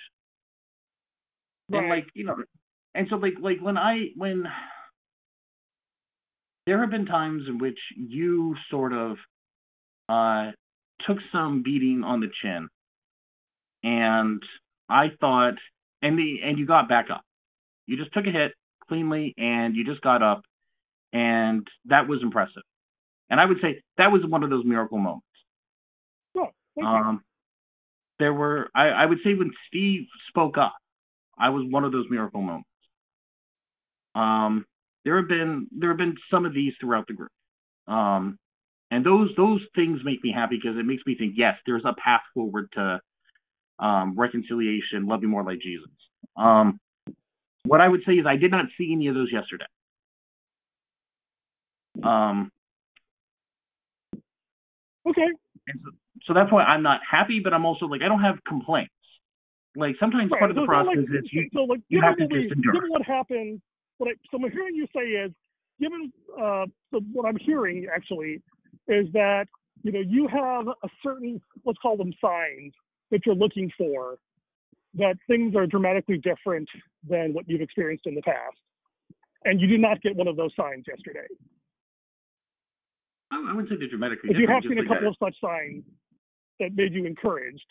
and 1.79 1.89
like 1.89 2.07
you 2.15 2.25
know 2.25 2.37
and 2.95 3.07
so 3.11 3.17
like 3.17 3.35
like 3.41 3.61
when 3.61 3.77
i 3.77 4.09
when 4.17 4.45
there 6.67 6.81
have 6.81 6.91
been 6.91 7.07
times 7.07 7.45
in 7.49 7.59
which 7.59 7.79
you 7.97 8.55
sort 8.71 8.93
of 8.93 9.17
uh 10.09 10.51
took 11.07 11.19
some 11.33 11.63
beating 11.63 12.03
on 12.05 12.21
the 12.21 12.29
chin 12.43 12.69
and 13.83 14.43
i 14.89 15.07
thought 15.21 15.55
and 16.03 16.19
the 16.19 16.39
and 16.45 16.59
you 16.59 16.67
got 16.67 16.89
back 16.89 17.07
up 17.13 17.23
you 17.87 17.97
just 17.97 18.13
took 18.13 18.27
a 18.27 18.31
hit 18.31 18.53
cleanly 18.89 19.35
and 19.39 19.77
you 19.77 19.85
just 19.85 20.01
got 20.03 20.23
up 20.23 20.43
and 21.13 21.67
that 21.87 22.09
was 22.09 22.21
impressive 22.23 22.63
and 23.31 23.41
i 23.41 23.45
would 23.45 23.59
say 23.63 23.83
that 23.99 24.13
was 24.13 24.23
one 24.27 24.43
of 24.43 24.51
those 24.51 24.65
miracle 24.65 24.99
moments 24.99 25.27
you. 26.77 26.87
um, 26.87 27.23
there 28.21 28.35
were, 28.35 28.69
I, 28.75 28.89
I 28.89 29.07
would 29.07 29.19
say, 29.25 29.35
when 29.35 29.51
Steve 29.67 30.07
spoke 30.29 30.59
up, 30.59 30.75
I 31.39 31.49
was 31.49 31.67
one 31.69 31.85
of 31.85 31.93
those 31.93 32.07
miracle 32.11 32.43
moments. 32.43 32.69
Um, 34.15 34.67
there 35.05 35.17
have 35.17 35.29
been 35.29 35.67
there 35.77 35.89
have 35.89 35.99
been 35.99 36.17
some 36.31 36.45
of 36.45 36.53
these 36.53 36.75
throughout 36.79 37.07
the 37.07 37.15
group, 37.15 37.31
um, 37.89 38.39
and 38.91 39.05
those 39.05 39.31
those 39.37 39.63
things 39.75 40.01
make 40.05 40.23
me 40.23 40.33
happy 40.35 40.59
because 40.63 40.79
it 40.79 40.85
makes 40.85 41.03
me 41.07 41.17
think, 41.17 41.35
yes, 41.37 41.55
there's 41.65 41.85
a 41.87 41.95
path 41.95 42.21
forward 42.35 42.69
to 42.75 43.01
um, 43.79 44.15
reconciliation, 44.19 45.07
loving 45.07 45.31
more 45.31 45.45
like 45.45 45.61
Jesus. 45.61 45.89
Um, 46.37 46.79
what 47.65 47.81
I 47.81 47.89
would 47.89 48.03
say 48.07 48.15
is 48.15 48.27
I 48.27 48.37
did 48.37 48.51
not 48.51 48.67
see 48.77 48.93
any 48.93 49.09
of 49.09 49.15
those 49.15 49.33
yesterday. 49.33 49.65
Okay. 55.09 55.29
and 55.69 55.81
so, 55.85 55.91
so 56.27 56.35
that's 56.35 56.53
why 56.53 56.63
I'm 56.65 56.83
not 56.83 57.01
happy, 57.09 57.41
but 57.43 57.55
I'm 57.55 57.65
also 57.65 57.87
like 57.87 58.03
I 58.03 58.09
don't 58.09 58.23
have 58.23 58.37
complaints. 58.47 58.93
Like 59.77 59.97
sometimes 60.01 60.31
Right. 60.31 60.39
part 60.39 60.51
of 60.51 60.57
So 60.57 60.63
the 60.63 60.67
process 60.67 60.97
like, 60.99 61.25
is 61.25 61.29
you 61.33 61.49
so 61.55 61.65
like 61.65 61.81
you 61.89 62.01
have 62.03 62.17
to 62.17 62.27
we, 62.27 62.43
just 62.43 62.53
endure. 62.53 62.73
given 62.73 62.91
what 62.91 63.03
happened 63.03 63.61
what 64.01 64.09
I, 64.09 64.13
so 64.31 64.43
I'm 64.43 64.51
hearing 64.51 64.75
you 64.75 64.87
say 64.95 65.03
is, 65.03 65.31
given 65.79 66.13
uh, 66.35 66.65
so 66.91 67.01
what 67.13 67.27
I'm 67.27 67.37
hearing 67.37 67.87
actually 67.95 68.43
is 68.89 69.07
that 69.13 69.47
you 69.83 69.93
know 69.93 70.01
you 70.01 70.27
have 70.29 70.67
a 70.69 70.89
certain 71.03 71.41
let's 71.65 71.79
call 71.81 71.97
them 71.97 72.13
signs 72.21 72.73
that 73.11 73.27
you're 73.27 73.35
looking 73.35 73.71
for 73.77 74.19
that 74.95 75.17
things 75.29 75.55
are 75.55 75.67
dramatically 75.67 76.19
different 76.19 76.69
than 77.09 77.33
what 77.33 77.49
you've 77.49 77.61
experienced 77.61 78.07
in 78.07 78.15
the 78.15 78.23
past, 78.23 78.57
and 79.45 79.61
you 79.61 79.67
did 79.67 79.81
not 79.81 80.01
get 80.03 80.17
one 80.17 80.27
of 80.27 80.37
those 80.37 80.51
signs 80.57 80.85
yesterday. 80.89 81.27
I, 83.31 83.53
wouldn't 83.53 83.69
say 83.69 83.77
they're 83.79 83.89
dramatically 83.89 84.31
If 84.31 84.39
you 84.39 84.49
have 84.49 84.63
seen 84.63 84.79
a 84.79 84.83
like 84.83 84.89
couple 84.89 85.09
of 85.09 85.17
such 85.23 85.37
signs 85.41 85.85
that 86.59 86.75
made 86.75 86.93
you 86.93 87.07
encouraged, 87.07 87.65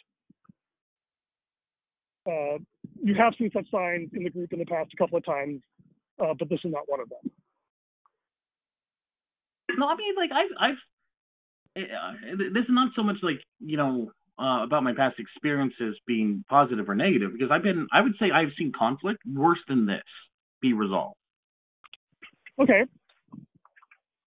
uh, 2.28 2.58
you 3.04 3.16
have 3.16 3.34
seen 3.38 3.50
such 3.54 3.70
signs 3.72 4.10
in 4.14 4.24
the 4.24 4.30
group 4.30 4.54
in 4.54 4.60
the 4.60 4.66
past 4.66 4.90
a 4.94 4.98
couple 4.98 5.18
of 5.18 5.26
times, 5.26 5.62
uh, 6.22 6.34
but 6.38 6.50
this 6.50 6.60
is 6.64 6.72
not 6.72 6.84
one 6.88 7.00
of 7.00 7.10
them. 7.10 7.32
No, 9.78 9.88
I 9.88 9.96
mean, 9.96 10.16
like 10.16 10.32
I've, 10.32 10.72
I've, 10.72 11.84
uh, 11.84 12.38
this 12.54 12.64
is 12.64 12.70
not 12.70 12.92
so 12.96 13.04
much 13.04 13.18
like 13.22 13.40
you 13.60 13.78
know 13.78 14.12
uh, 14.40 14.64
about 14.64 14.84
my 14.84 14.94
past 14.94 15.20
experiences 15.20 15.98
being 16.08 16.44
positive 16.50 16.90
or 16.90 16.96
negative 16.96 17.32
because 17.34 17.50
I've 17.52 17.64
been, 17.64 17.88
I 17.92 18.02
would 18.02 18.14
say 18.20 18.32
I've 18.32 18.54
seen 18.58 18.72
conflict 18.78 19.20
worse 19.26 19.60
than 19.68 19.86
this 19.86 20.02
be 20.62 20.74
resolved. 20.74 21.16
Okay, 22.62 22.84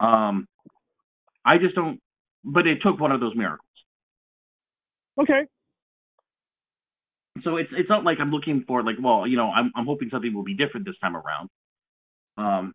Um, 0.00 0.46
I 1.44 1.58
just 1.58 1.74
don't, 1.74 2.00
but 2.44 2.66
it 2.66 2.78
took 2.82 3.00
one 3.00 3.12
of 3.12 3.20
those 3.20 3.34
miracles. 3.36 3.60
okay, 5.20 5.42
So 7.44 7.56
it's 7.56 7.70
it's 7.72 7.88
not 7.88 8.04
like 8.04 8.18
I'm 8.20 8.30
looking 8.30 8.64
for 8.66 8.82
like, 8.82 8.96
well, 9.02 9.26
you 9.26 9.36
know, 9.36 9.50
I'm 9.50 9.72
I'm 9.74 9.86
hoping 9.86 10.08
something 10.10 10.34
will 10.34 10.44
be 10.44 10.54
different 10.54 10.86
this 10.86 10.98
time 11.00 11.16
around. 11.16 11.48
Um, 12.36 12.72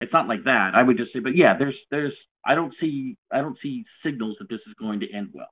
it's 0.00 0.12
not 0.12 0.28
like 0.28 0.44
that. 0.44 0.72
I 0.74 0.82
would 0.82 0.96
just 0.96 1.12
say, 1.12 1.20
but 1.20 1.36
yeah, 1.36 1.56
there's 1.58 1.76
there's 1.90 2.12
I 2.44 2.54
don't 2.54 2.74
see 2.80 3.16
I 3.32 3.40
don't 3.40 3.56
see 3.62 3.84
signals 4.04 4.36
that 4.40 4.48
this 4.48 4.60
is 4.66 4.74
going 4.78 5.00
to 5.00 5.12
end 5.12 5.30
well. 5.32 5.48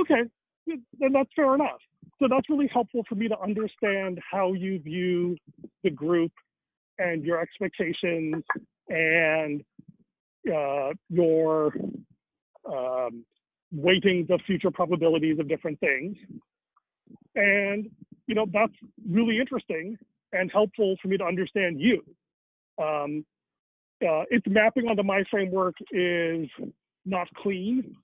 okay, 0.00 0.22
then 0.66 1.12
that's 1.12 1.30
fair 1.34 1.54
enough. 1.54 1.80
So 2.18 2.26
that's 2.28 2.48
really 2.48 2.68
helpful 2.72 3.02
for 3.08 3.14
me 3.14 3.28
to 3.28 3.38
understand 3.40 4.20
how 4.30 4.52
you 4.52 4.78
view 4.80 5.36
the 5.82 5.90
group 5.90 6.32
and 6.98 7.24
your 7.24 7.40
expectations 7.40 8.44
and 8.88 9.62
uh, 10.48 10.92
your 11.08 11.74
um, 12.68 13.24
weightings 13.74 14.30
of 14.30 14.40
future 14.46 14.70
probabilities 14.70 15.38
of 15.38 15.48
different 15.48 15.78
things. 15.80 16.16
And, 17.34 17.88
you 18.26 18.34
know, 18.34 18.46
that's 18.52 18.72
really 19.08 19.38
interesting 19.38 19.96
and 20.32 20.50
helpful 20.52 20.96
for 21.00 21.08
me 21.08 21.16
to 21.18 21.24
understand 21.24 21.80
you. 21.80 22.02
Um, 22.82 23.24
uh, 24.02 24.24
its 24.30 24.46
mapping 24.48 24.88
onto 24.88 25.02
my 25.02 25.22
framework 25.30 25.74
is 25.92 26.48
not 27.04 27.28
clean 27.36 27.96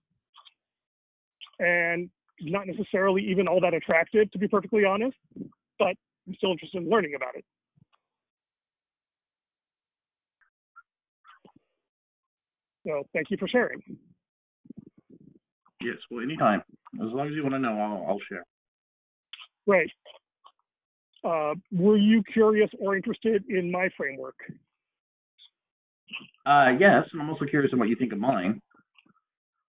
and 1.59 2.09
not 2.40 2.66
necessarily 2.66 3.22
even 3.29 3.48
all 3.48 3.61
that 3.61 3.74
attractive, 3.74 4.31
to 4.31 4.38
be 4.38 4.46
perfectly 4.46 4.85
honest, 4.85 5.16
but 5.79 5.94
I'm 6.27 6.35
still 6.37 6.53
interested 6.53 6.83
in 6.83 6.88
learning 6.88 7.14
about 7.16 7.35
it. 7.35 7.44
So 12.86 13.06
thank 13.12 13.30
you 13.30 13.36
for 13.36 13.48
sharing. 13.48 13.82
Yes, 15.80 15.96
well, 16.10 16.22
anytime. 16.22 16.62
As 16.94 17.12
long 17.12 17.28
as 17.28 17.34
you 17.34 17.42
want 17.42 17.54
to 17.54 17.58
know, 17.58 17.78
I'll 17.78 18.06
I'll 18.08 18.20
share. 18.28 18.44
Right. 19.66 19.90
Uh, 21.24 21.54
were 21.72 21.96
you 21.96 22.22
curious 22.32 22.70
or 22.80 22.96
interested 22.96 23.44
in 23.48 23.70
my 23.70 23.88
framework? 23.96 24.36
Uh, 26.46 26.70
yes, 26.78 27.04
and 27.12 27.20
I'm 27.20 27.28
also 27.28 27.44
curious 27.44 27.72
on 27.72 27.78
what 27.78 27.88
you 27.88 27.96
think 27.96 28.12
of 28.12 28.18
mine. 28.18 28.60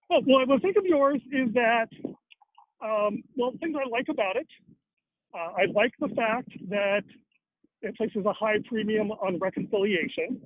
Well, 0.09 0.21
what 0.23 0.49
I 0.49 0.57
think 0.59 0.77
of 0.77 0.85
yours 0.85 1.21
is 1.31 1.53
that, 1.53 1.87
um, 2.81 3.21
well, 3.35 3.51
things 3.59 3.75
I 3.75 3.87
like 3.89 4.07
about 4.09 4.37
it, 4.37 4.47
uh, 5.33 5.51
I 5.57 5.65
like 5.73 5.91
the 5.99 6.07
fact 6.15 6.49
that 6.69 7.03
it 7.81 7.95
places 7.97 8.25
a 8.25 8.33
high 8.33 8.57
premium 8.67 9.11
on 9.11 9.37
reconciliation. 9.39 10.41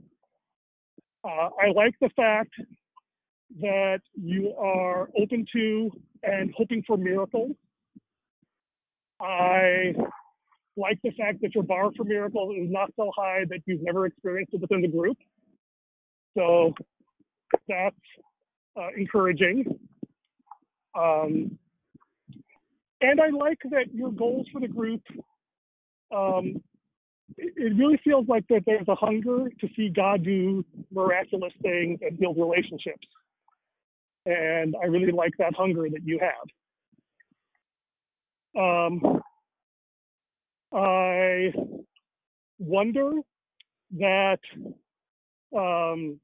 Uh, 1.24 1.50
I 1.62 1.72
like 1.74 1.96
the 2.02 2.10
fact 2.16 2.54
that 3.62 4.02
you 4.16 4.54
are 4.58 5.10
open 5.18 5.46
to 5.54 5.92
and 6.24 6.54
hoping 6.58 6.84
for 6.86 6.98
miracles. 6.98 7.52
I 9.22 9.94
like 10.76 11.00
the 11.04 11.12
fact 11.12 11.42
that 11.42 11.54
your 11.54 11.64
bar 11.64 11.92
for 11.96 12.04
miracles 12.04 12.56
is 12.58 12.72
not 12.72 12.92
so 12.96 13.12
high 13.16 13.46
that 13.50 13.60
you've 13.66 13.84
never 13.84 14.06
experienced 14.06 14.54
it 14.54 14.62
within 14.62 14.82
the 14.82 14.88
group. 14.88 15.18
So 16.36 16.74
that's 17.68 17.96
uh, 18.76 18.90
encouraging. 18.98 19.66
Um, 20.98 21.58
and 23.02 23.20
I 23.22 23.30
like 23.30 23.60
that 23.72 23.94
your 23.94 24.12
goals 24.12 24.48
for 24.52 24.62
the 24.62 24.68
group, 24.68 25.02
um, 26.16 26.62
it, 27.38 27.76
really 27.78 28.00
feels 28.04 28.28
like 28.28 28.48
that 28.50 28.64
there's 28.66 28.88
a 28.88 28.96
hunger 28.96 29.50
to 29.60 29.68
see 29.76 29.90
God 29.90 30.24
do 30.24 30.66
miraculous 30.92 31.54
things 31.62 32.00
and 32.02 32.20
build 32.20 32.38
relationships. 32.38 33.08
And 34.26 34.76
I 34.82 34.86
really 34.86 35.12
like 35.12 35.34
that 35.40 35.54
hunger 35.56 35.90
that 35.90 36.06
you 36.06 36.20
have. 36.20 36.48
Um, 38.56 39.22
I 40.74 41.52
wonder 42.60 43.12
that 44.00 44.40
um, 45.56 46.20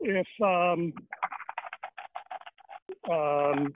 if 0.00 0.26
um, 0.42 0.92
um, 3.10 3.72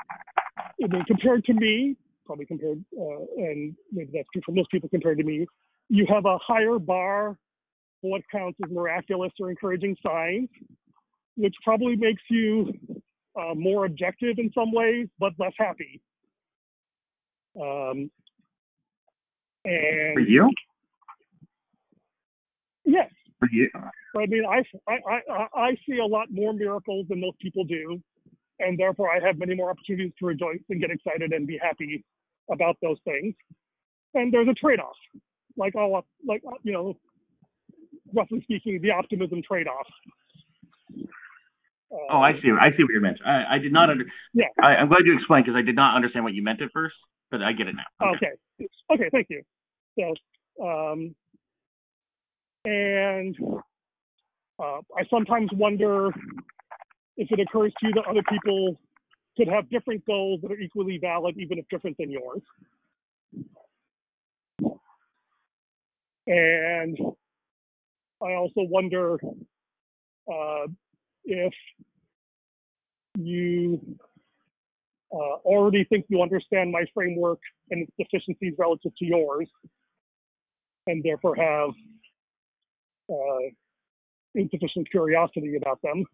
I 0.82 0.86
mean, 0.88 1.04
compared 1.06 1.44
to 1.46 1.52
me, 1.54 1.96
probably 2.30 2.46
compared, 2.46 2.84
uh, 2.96 3.24
and 3.38 3.74
maybe 3.90 4.12
that's 4.14 4.28
true 4.32 4.40
for 4.46 4.52
most 4.52 4.70
people 4.70 4.88
compared 4.88 5.18
to 5.18 5.24
me, 5.24 5.44
you 5.88 6.06
have 6.08 6.26
a 6.26 6.38
higher 6.38 6.78
bar 6.78 7.36
for 8.00 8.10
what 8.12 8.22
counts 8.30 8.56
as 8.64 8.70
miraculous 8.70 9.32
or 9.40 9.50
encouraging 9.50 9.96
signs, 10.00 10.48
which 11.36 11.54
probably 11.64 11.96
makes 11.96 12.22
you 12.30 12.72
uh, 13.36 13.52
more 13.56 13.84
objective 13.84 14.38
in 14.38 14.48
some 14.54 14.70
ways, 14.70 15.08
but 15.18 15.32
less 15.40 15.50
happy. 15.58 16.00
Um, 17.60 18.12
and 19.64 20.14
For 20.14 20.20
you? 20.20 20.52
yes, 22.84 23.10
For 23.40 23.48
you? 23.50 23.68
I 23.74 24.26
mean, 24.26 24.44
I, 24.48 24.62
I, 24.88 25.20
I, 25.28 25.46
I 25.52 25.70
see 25.84 25.98
a 25.98 26.06
lot 26.06 26.28
more 26.30 26.52
miracles 26.52 27.06
than 27.08 27.20
most 27.20 27.40
people 27.40 27.64
do, 27.64 28.00
and 28.60 28.78
therefore 28.78 29.10
I 29.10 29.18
have 29.18 29.36
many 29.36 29.56
more 29.56 29.70
opportunities 29.70 30.12
to 30.20 30.26
rejoice 30.26 30.60
and 30.68 30.80
get 30.80 30.92
excited 30.92 31.32
and 31.32 31.44
be 31.44 31.58
happy 31.60 32.04
about 32.50 32.76
those 32.82 32.98
things. 33.04 33.34
And 34.14 34.32
there's 34.32 34.48
a 34.48 34.54
trade-off, 34.54 34.96
like 35.56 35.74
all, 35.76 36.04
like 36.26 36.42
you 36.62 36.72
know, 36.72 36.96
roughly 38.14 38.40
speaking, 38.42 38.80
the 38.82 38.90
optimism 38.90 39.40
trade-off. 39.46 39.86
Oh, 41.92 42.18
I 42.18 42.32
see. 42.34 42.50
I 42.50 42.70
see 42.76 42.84
what 42.84 42.92
you 42.92 43.00
meant. 43.00 43.18
I, 43.26 43.56
I 43.56 43.58
did 43.58 43.72
not 43.72 43.90
under. 43.90 44.04
Yeah. 44.32 44.46
I, 44.62 44.76
I'm 44.76 44.88
glad 44.88 45.00
you 45.04 45.14
explained 45.16 45.46
because 45.46 45.58
I 45.58 45.62
did 45.62 45.74
not 45.74 45.96
understand 45.96 46.24
what 46.24 46.34
you 46.34 46.42
meant 46.42 46.62
at 46.62 46.70
first, 46.72 46.94
but 47.30 47.42
I 47.42 47.52
get 47.52 47.66
it 47.66 47.74
now. 47.74 48.10
Okay. 48.14 48.68
Okay. 48.92 49.08
Thank 49.10 49.26
you. 49.28 49.42
So, 49.98 50.14
um, 50.64 51.14
and 52.64 53.36
uh, 54.60 54.80
I 54.96 55.04
sometimes 55.10 55.50
wonder 55.52 56.10
if 57.16 57.30
it 57.30 57.40
occurs 57.40 57.72
to 57.80 57.88
you 57.88 57.94
that 57.94 58.04
other 58.08 58.22
people 58.28 58.76
could 59.36 59.48
have 59.48 59.68
different 59.70 60.04
goals 60.06 60.40
that 60.42 60.52
are 60.52 60.60
equally 60.60 60.98
valid, 60.98 61.36
even 61.38 61.58
if 61.58 61.68
different 61.68 61.96
than 61.98 62.10
yours. 62.10 62.42
And 66.26 66.98
I 68.22 68.34
also 68.34 68.62
wonder 68.62 69.18
uh, 70.32 70.66
if 71.24 71.52
you 73.18 73.80
uh, 75.12 75.36
already 75.44 75.84
think 75.84 76.04
you 76.08 76.22
understand 76.22 76.70
my 76.70 76.84
framework 76.94 77.40
and 77.70 77.82
its 77.82 77.92
deficiencies 77.98 78.54
relative 78.58 78.92
to 78.96 79.04
yours, 79.04 79.48
and 80.86 81.02
therefore 81.02 81.34
have 81.34 81.70
uh, 83.10 83.48
insufficient 84.34 84.88
curiosity 84.90 85.56
about 85.56 85.80
them. 85.82 86.04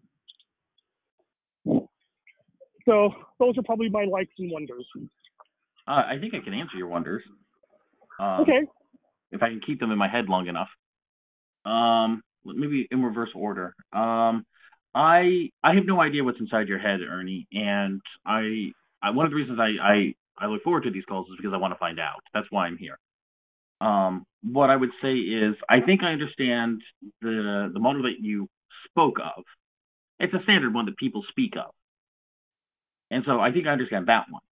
So 2.86 3.10
those 3.38 3.58
are 3.58 3.62
probably 3.62 3.90
my 3.90 4.04
likes 4.04 4.32
and 4.38 4.50
wonders. 4.50 4.86
Uh, 5.86 5.90
I 5.90 6.16
think 6.20 6.34
I 6.34 6.40
can 6.42 6.54
answer 6.54 6.76
your 6.76 6.88
wonders. 6.88 7.22
Um, 8.18 8.40
Okay. 8.40 8.60
If 9.32 9.42
I 9.42 9.48
can 9.48 9.60
keep 9.60 9.80
them 9.80 9.90
in 9.90 9.98
my 9.98 10.08
head 10.08 10.28
long 10.28 10.46
enough. 10.46 10.68
Um, 11.64 12.22
maybe 12.44 12.86
in 12.90 13.02
reverse 13.02 13.30
order. 13.34 13.74
Um, 13.92 14.46
I 14.94 15.50
I 15.62 15.74
have 15.74 15.84
no 15.84 16.00
idea 16.00 16.24
what's 16.24 16.40
inside 16.40 16.68
your 16.68 16.78
head, 16.78 17.00
Ernie, 17.00 17.46
and 17.52 18.00
I, 18.24 18.70
I 19.02 19.10
one 19.10 19.26
of 19.26 19.32
the 19.32 19.36
reasons 19.36 19.58
I, 19.60 19.72
I 19.82 20.14
I 20.38 20.46
look 20.46 20.62
forward 20.62 20.84
to 20.84 20.90
these 20.90 21.04
calls 21.06 21.26
is 21.28 21.36
because 21.36 21.52
I 21.52 21.58
want 21.58 21.74
to 21.74 21.78
find 21.78 21.98
out. 21.98 22.20
That's 22.32 22.46
why 22.50 22.66
I'm 22.66 22.78
here. 22.78 22.98
Um, 23.80 24.24
what 24.42 24.70
I 24.70 24.76
would 24.76 24.90
say 25.02 25.14
is, 25.14 25.54
I 25.68 25.80
think 25.80 26.02
I 26.02 26.12
understand 26.12 26.80
the 27.20 27.70
the 27.74 27.80
model 27.80 28.04
that 28.04 28.20
you 28.20 28.48
spoke 28.88 29.18
of. 29.18 29.42
It's 30.18 30.32
a 30.32 30.42
standard 30.44 30.72
one 30.72 30.86
that 30.86 30.96
people 30.96 31.24
speak 31.28 31.54
of, 31.56 31.74
and 33.10 33.24
so 33.26 33.40
I 33.40 33.52
think 33.52 33.66
I 33.66 33.70
understand 33.70 34.08
that 34.08 34.24
one. 34.30 34.42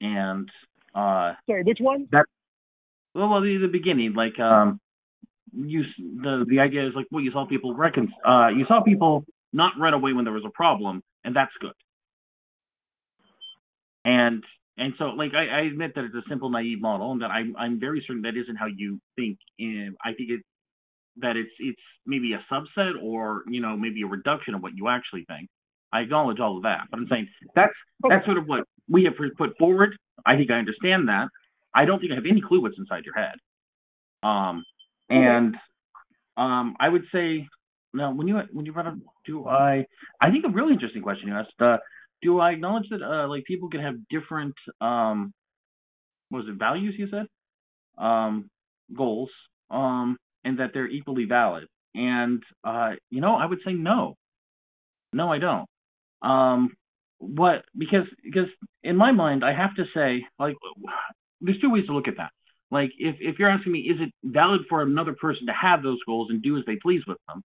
And 0.00 0.48
uh, 0.94 1.34
sorry, 1.46 1.62
which 1.62 1.78
one? 1.80 2.08
That 2.12 2.26
well, 3.14 3.28
well, 3.28 3.40
the, 3.40 3.58
the 3.58 3.68
beginning, 3.68 4.14
like 4.14 4.38
um, 4.40 4.80
you 5.52 5.84
the 5.98 6.44
the 6.48 6.60
idea 6.60 6.86
is 6.86 6.94
like, 6.94 7.06
well, 7.10 7.22
you 7.22 7.30
saw 7.32 7.46
people 7.46 7.74
recon, 7.74 8.12
uh, 8.26 8.48
you 8.48 8.64
saw 8.66 8.82
people 8.82 9.24
not 9.52 9.72
run 9.78 9.94
away 9.94 10.12
when 10.12 10.24
there 10.24 10.34
was 10.34 10.44
a 10.46 10.50
problem, 10.50 11.02
and 11.24 11.34
that's 11.34 11.52
good. 11.60 11.72
And 14.04 14.42
and 14.76 14.94
so, 14.98 15.04
like, 15.06 15.32
I, 15.34 15.46
I 15.46 15.60
admit 15.62 15.94
that 15.94 16.04
it's 16.04 16.14
a 16.14 16.28
simple, 16.28 16.50
naive 16.50 16.80
model, 16.80 17.12
and 17.12 17.22
that 17.22 17.30
I'm 17.30 17.54
I'm 17.56 17.80
very 17.80 18.04
certain 18.06 18.22
that 18.22 18.36
isn't 18.36 18.56
how 18.56 18.66
you 18.66 19.00
think. 19.16 19.38
And 19.58 19.96
I 20.04 20.12
think 20.14 20.30
it 20.30 20.40
that 21.18 21.36
it's 21.36 21.52
it's 21.60 21.80
maybe 22.06 22.32
a 22.32 22.44
subset 22.52 23.00
or 23.02 23.44
you 23.48 23.60
know 23.60 23.76
maybe 23.76 24.02
a 24.02 24.06
reduction 24.06 24.54
of 24.54 24.62
what 24.62 24.72
you 24.74 24.88
actually 24.88 25.24
think. 25.26 25.48
I 25.94 26.00
acknowledge 26.00 26.40
all 26.40 26.56
of 26.56 26.64
that, 26.64 26.88
but 26.90 26.98
I'm 26.98 27.06
saying 27.08 27.28
that's 27.54 27.72
that's 28.08 28.24
sort 28.26 28.36
of 28.36 28.46
what 28.46 28.64
we 28.90 29.04
have 29.04 29.14
put 29.38 29.56
forward. 29.58 29.96
I 30.26 30.36
think 30.36 30.50
I 30.50 30.54
understand 30.54 31.08
that. 31.08 31.28
I 31.72 31.84
don't 31.84 32.00
think 32.00 32.10
I 32.10 32.16
have 32.16 32.26
any 32.28 32.40
clue 32.40 32.60
what's 32.60 32.78
inside 32.78 33.04
your 33.04 33.14
head. 33.14 33.34
Um, 34.22 34.64
and 35.08 35.56
um, 36.36 36.76
I 36.80 36.88
would 36.88 37.04
say 37.12 37.46
now 37.92 38.12
when 38.12 38.26
you 38.26 38.40
when 38.52 38.66
you 38.66 38.72
brought 38.72 38.88
up 38.88 38.96
do 39.24 39.46
I 39.46 39.86
I 40.20 40.30
think 40.32 40.44
a 40.44 40.48
really 40.48 40.72
interesting 40.72 41.02
question 41.02 41.28
you 41.28 41.34
asked. 41.34 41.60
Uh, 41.60 41.76
do 42.22 42.40
I 42.40 42.50
acknowledge 42.50 42.88
that 42.90 43.02
uh, 43.02 43.28
like 43.28 43.44
people 43.44 43.68
can 43.68 43.80
have 43.80 43.94
different 44.10 44.54
um, 44.80 45.32
what 46.30 46.44
was 46.44 46.48
it 46.48 46.58
values 46.58 46.96
you 46.98 47.06
said 47.08 47.26
um, 48.04 48.50
goals 48.96 49.30
um, 49.70 50.16
and 50.44 50.58
that 50.58 50.70
they're 50.74 50.88
equally 50.88 51.26
valid? 51.26 51.68
And 51.94 52.42
uh, 52.64 52.92
you 53.10 53.20
know 53.20 53.36
I 53.36 53.46
would 53.46 53.60
say 53.64 53.74
no, 53.74 54.16
no 55.12 55.32
I 55.32 55.38
don't. 55.38 55.68
Um, 56.24 56.74
what 57.18 57.64
because 57.76 58.06
because 58.22 58.48
in 58.82 58.96
my 58.96 59.12
mind 59.12 59.44
I 59.44 59.54
have 59.54 59.74
to 59.76 59.84
say 59.94 60.24
like 60.38 60.56
there's 61.40 61.60
two 61.60 61.70
ways 61.70 61.86
to 61.86 61.94
look 61.94 62.08
at 62.08 62.16
that. 62.16 62.30
Like 62.70 62.90
if 62.98 63.16
if 63.20 63.38
you're 63.38 63.50
asking 63.50 63.72
me, 63.72 63.80
is 63.80 63.98
it 64.00 64.12
valid 64.24 64.62
for 64.68 64.82
another 64.82 65.14
person 65.14 65.46
to 65.46 65.52
have 65.52 65.82
those 65.82 65.98
goals 66.06 66.28
and 66.30 66.42
do 66.42 66.56
as 66.56 66.64
they 66.66 66.76
please 66.82 67.02
with 67.06 67.18
them, 67.28 67.42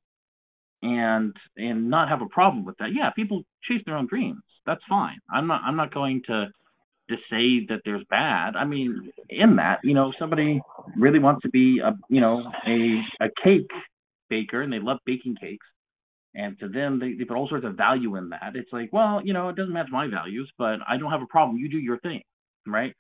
and 0.82 1.36
and 1.58 1.90
not 1.90 2.10
have 2.10 2.22
a 2.22 2.28
problem 2.28 2.66
with 2.66 2.78
that? 2.80 2.94
Yeah, 2.94 3.12
people 3.12 3.44
chase 3.64 3.82
their 3.86 3.98
own 3.98 4.08
dreams. 4.08 4.42
That's 4.66 4.82
fine. 4.90 5.20
I'm 5.32 5.48
not 5.48 5.62
I'm 5.64 5.76
not 5.76 5.94
going 5.94 6.24
to 6.28 6.48
to 7.10 7.16
say 7.30 7.66
that 7.70 7.82
there's 7.86 8.04
bad. 8.10 8.56
I 8.56 8.66
mean, 8.66 9.12
in 9.30 9.56
that, 9.58 9.80
you 9.84 9.94
know, 9.94 10.14
somebody 10.20 10.62
really 10.96 11.20
wants 11.20 11.42
to 11.42 11.50
be 11.50 11.80
a 11.84 11.92
you 12.10 12.22
know 12.22 12.52
a 12.66 13.26
a 13.26 13.30
cake 13.44 13.70
baker 14.30 14.62
and 14.62 14.72
they 14.72 14.80
love 14.80 15.00
baking 15.06 15.36
cakes. 15.40 15.66
And 16.36 16.60
to 16.60 16.70
them, 16.70 17.00
they, 17.00 17.14
they 17.14 17.24
put 17.26 17.38
all 17.38 17.50
sorts 17.50 17.66
of 17.66 17.76
value 17.76 18.16
in 18.16 18.30
that. 18.30 18.52
It's 18.56 18.72
like, 18.72 18.94
well, 18.94 19.22
you 19.24 19.34
know, 19.34 19.50
it 19.50 19.56
doesn't 19.56 19.74
match 19.74 19.90
my 19.92 20.08
values, 20.08 20.50
but 20.58 20.80
I 20.88 20.98
don't 20.98 21.12
have 21.12 21.24
a 21.24 21.28
problem. 21.28 21.58
You 21.58 21.70
do 21.70 21.80
your 21.80 22.00
thing, 22.00 22.22
right? 22.68 22.94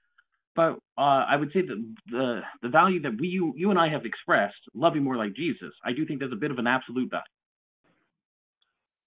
But 0.55 0.79
uh, 0.97 1.25
I 1.29 1.35
would 1.37 1.51
say 1.53 1.61
that 1.61 1.95
the 2.07 2.41
the 2.63 2.69
value 2.69 3.01
that 3.03 3.17
we 3.19 3.27
you, 3.27 3.53
you 3.55 3.69
and 3.69 3.79
I 3.79 3.89
have 3.89 4.03
expressed, 4.03 4.57
loving 4.73 5.03
more 5.03 5.15
like 5.15 5.33
Jesus, 5.35 5.71
I 5.85 5.93
do 5.93 6.05
think 6.05 6.19
there's 6.19 6.33
a 6.33 6.35
bit 6.35 6.51
of 6.51 6.57
an 6.57 6.67
absolute 6.67 7.09
value. 7.09 7.23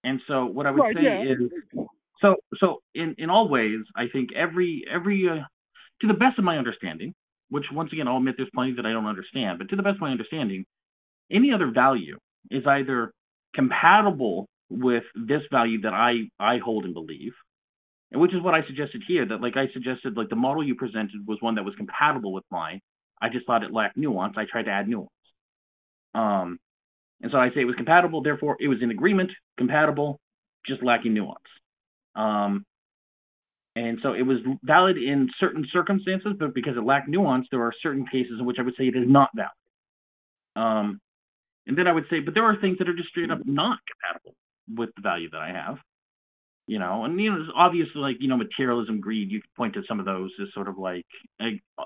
And 0.03 0.19
so 0.27 0.45
what 0.45 0.65
I 0.65 0.71
would 0.71 0.81
right, 0.81 0.95
say 0.95 1.03
yeah. 1.03 1.23
is, 1.23 1.85
so 2.21 2.35
so 2.57 2.81
in 2.95 3.15
in 3.17 3.29
all 3.29 3.49
ways, 3.49 3.81
I 3.95 4.05
think 4.11 4.29
every 4.33 4.83
every 4.91 5.27
uh, 5.29 5.43
to 6.01 6.07
the 6.07 6.13
best 6.13 6.39
of 6.39 6.45
my 6.45 6.57
understanding, 6.57 7.13
which 7.49 7.65
once 7.71 7.91
again 7.93 8.07
I'll 8.07 8.17
admit 8.17 8.35
there's 8.37 8.49
plenty 8.55 8.73
that 8.75 8.85
I 8.85 8.91
don't 8.91 9.05
understand, 9.05 9.59
but 9.59 9.69
to 9.69 9.75
the 9.75 9.83
best 9.83 9.95
of 9.95 10.01
my 10.01 10.11
understanding, 10.11 10.65
any 11.31 11.51
other 11.53 11.71
value 11.71 12.17
is 12.51 12.63
either 12.65 13.13
compatible 13.55 14.47
with 14.69 15.03
this 15.15 15.41
value 15.51 15.81
that 15.81 15.93
I 15.93 16.29
I 16.39 16.57
hold 16.57 16.85
and 16.85 16.93
believe, 16.93 17.33
and 18.11 18.21
which 18.21 18.33
is 18.33 18.41
what 18.41 18.53
I 18.53 18.65
suggested 18.67 19.03
here. 19.07 19.25
That 19.25 19.41
like 19.41 19.57
I 19.57 19.67
suggested, 19.73 20.17
like 20.17 20.29
the 20.29 20.35
model 20.35 20.63
you 20.63 20.75
presented 20.75 21.27
was 21.27 21.37
one 21.41 21.55
that 21.55 21.63
was 21.63 21.75
compatible 21.75 22.33
with 22.33 22.43
mine. 22.51 22.79
I 23.21 23.29
just 23.29 23.45
thought 23.45 23.63
it 23.63 23.71
lacked 23.71 23.97
nuance. 23.97 24.35
I 24.37 24.45
tried 24.51 24.63
to 24.63 24.71
add 24.71 24.87
nuance. 24.87 25.09
Um, 26.13 26.59
and 27.21 27.31
so 27.31 27.37
I 27.37 27.49
say 27.49 27.61
it 27.61 27.65
was 27.65 27.75
compatible. 27.75 28.21
Therefore, 28.21 28.57
it 28.59 28.67
was 28.67 28.79
in 28.81 28.91
agreement, 28.91 29.31
compatible, 29.57 30.19
just 30.67 30.83
lacking 30.83 31.13
nuance. 31.13 31.39
Um, 32.15 32.65
and 33.75 33.97
so 34.03 34.13
it 34.13 34.21
was 34.21 34.37
valid 34.61 34.97
in 34.97 35.29
certain 35.39 35.65
circumstances, 35.71 36.33
but 36.37 36.53
because 36.53 36.77
it 36.77 36.83
lacked 36.83 37.07
nuance, 37.07 37.47
there 37.49 37.63
are 37.63 37.73
certain 37.81 38.05
cases 38.05 38.33
in 38.39 38.45
which 38.45 38.57
I 38.59 38.63
would 38.63 38.75
say 38.77 38.85
it 38.85 38.95
is 38.95 39.07
not 39.07 39.29
valid. 39.35 39.49
Um, 40.55 40.99
and 41.67 41.77
then 41.77 41.87
I 41.87 41.91
would 41.91 42.05
say, 42.09 42.19
but 42.19 42.33
there 42.33 42.43
are 42.43 42.59
things 42.59 42.77
that 42.79 42.89
are 42.89 42.95
just 42.95 43.09
straight 43.09 43.31
up 43.31 43.39
not 43.45 43.79
compatible 43.89 44.35
with 44.75 44.89
the 44.95 45.01
value 45.01 45.29
that 45.29 45.41
I 45.41 45.49
have 45.49 45.77
you 46.67 46.79
know, 46.79 47.03
and 47.03 47.19
you 47.19 47.29
know, 47.29 47.45
obviously 47.55 47.99
like 47.99 48.17
you 48.19 48.29
know, 48.29 48.37
materialism, 48.37 49.01
greed. 49.01 49.31
You 49.31 49.41
could 49.41 49.53
point 49.55 49.73
to 49.73 49.81
some 49.87 49.99
of 49.99 50.05
those 50.05 50.31
as 50.41 50.47
sort 50.53 50.67
of 50.67 50.77
like, 50.77 51.05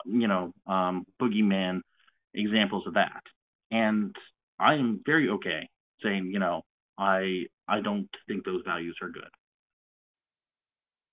you 0.05 0.27
know, 0.27 0.51
um, 0.67 1.05
boogeyman 1.21 1.81
examples 2.33 2.85
of 2.85 2.93
that. 2.93 3.21
And 3.71 4.15
I 4.59 4.75
am 4.75 5.01
very 5.05 5.29
okay 5.29 5.67
saying, 6.03 6.29
you 6.31 6.39
know, 6.39 6.61
I 6.97 7.45
I 7.67 7.81
don't 7.81 8.09
think 8.27 8.45
those 8.45 8.61
values 8.65 8.95
are 9.01 9.09
good. 9.09 9.29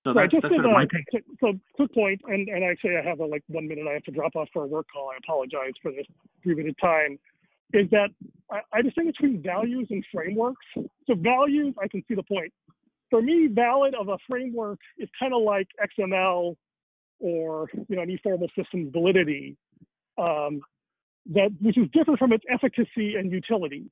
So 0.04 0.12
right, 0.12 0.24
that's, 0.30 0.32
just 0.32 0.42
that's 0.42 0.54
sort 0.54 0.66
of 0.66 0.72
my 0.72 0.84
take. 0.84 1.24
So, 1.40 1.54
quick 1.76 1.94
point, 1.94 2.20
and, 2.26 2.46
and 2.50 2.62
actually 2.62 2.98
I 2.98 3.02
have 3.02 3.20
a, 3.20 3.24
like 3.24 3.42
one 3.46 3.66
minute 3.66 3.86
I 3.88 3.94
have 3.94 4.04
to 4.04 4.10
drop 4.10 4.36
off 4.36 4.48
for 4.52 4.64
a 4.64 4.66
work 4.66 4.86
call. 4.92 5.08
I 5.08 5.16
apologize 5.16 5.72
for 5.80 5.90
this 5.90 6.04
three 6.42 6.54
minute 6.54 6.76
time. 6.78 7.18
Is 7.72 7.88
that 7.90 8.10
I, 8.50 8.60
I 8.72 8.82
distinguish 8.82 9.16
between 9.20 9.42
values 9.42 9.88
and 9.90 10.04
frameworks. 10.12 10.64
So 10.76 11.14
values, 11.16 11.74
I 11.82 11.88
can 11.88 12.04
see 12.06 12.14
the 12.14 12.22
point 12.22 12.52
for 13.14 13.22
me, 13.22 13.48
valid 13.48 13.94
of 13.94 14.08
a 14.08 14.18
framework 14.28 14.80
is 14.98 15.08
kind 15.20 15.32
of 15.32 15.42
like 15.42 15.68
XML 15.98 16.56
or 17.20 17.70
you 17.88 17.94
know 17.94 18.02
any 18.02 18.18
formal 18.24 18.48
system's 18.58 18.92
validity, 18.92 19.56
um, 20.18 20.60
that 21.32 21.50
which 21.60 21.78
is 21.78 21.86
different 21.92 22.18
from 22.18 22.32
its 22.32 22.42
efficacy 22.50 23.14
and 23.14 23.30
utility. 23.30 23.88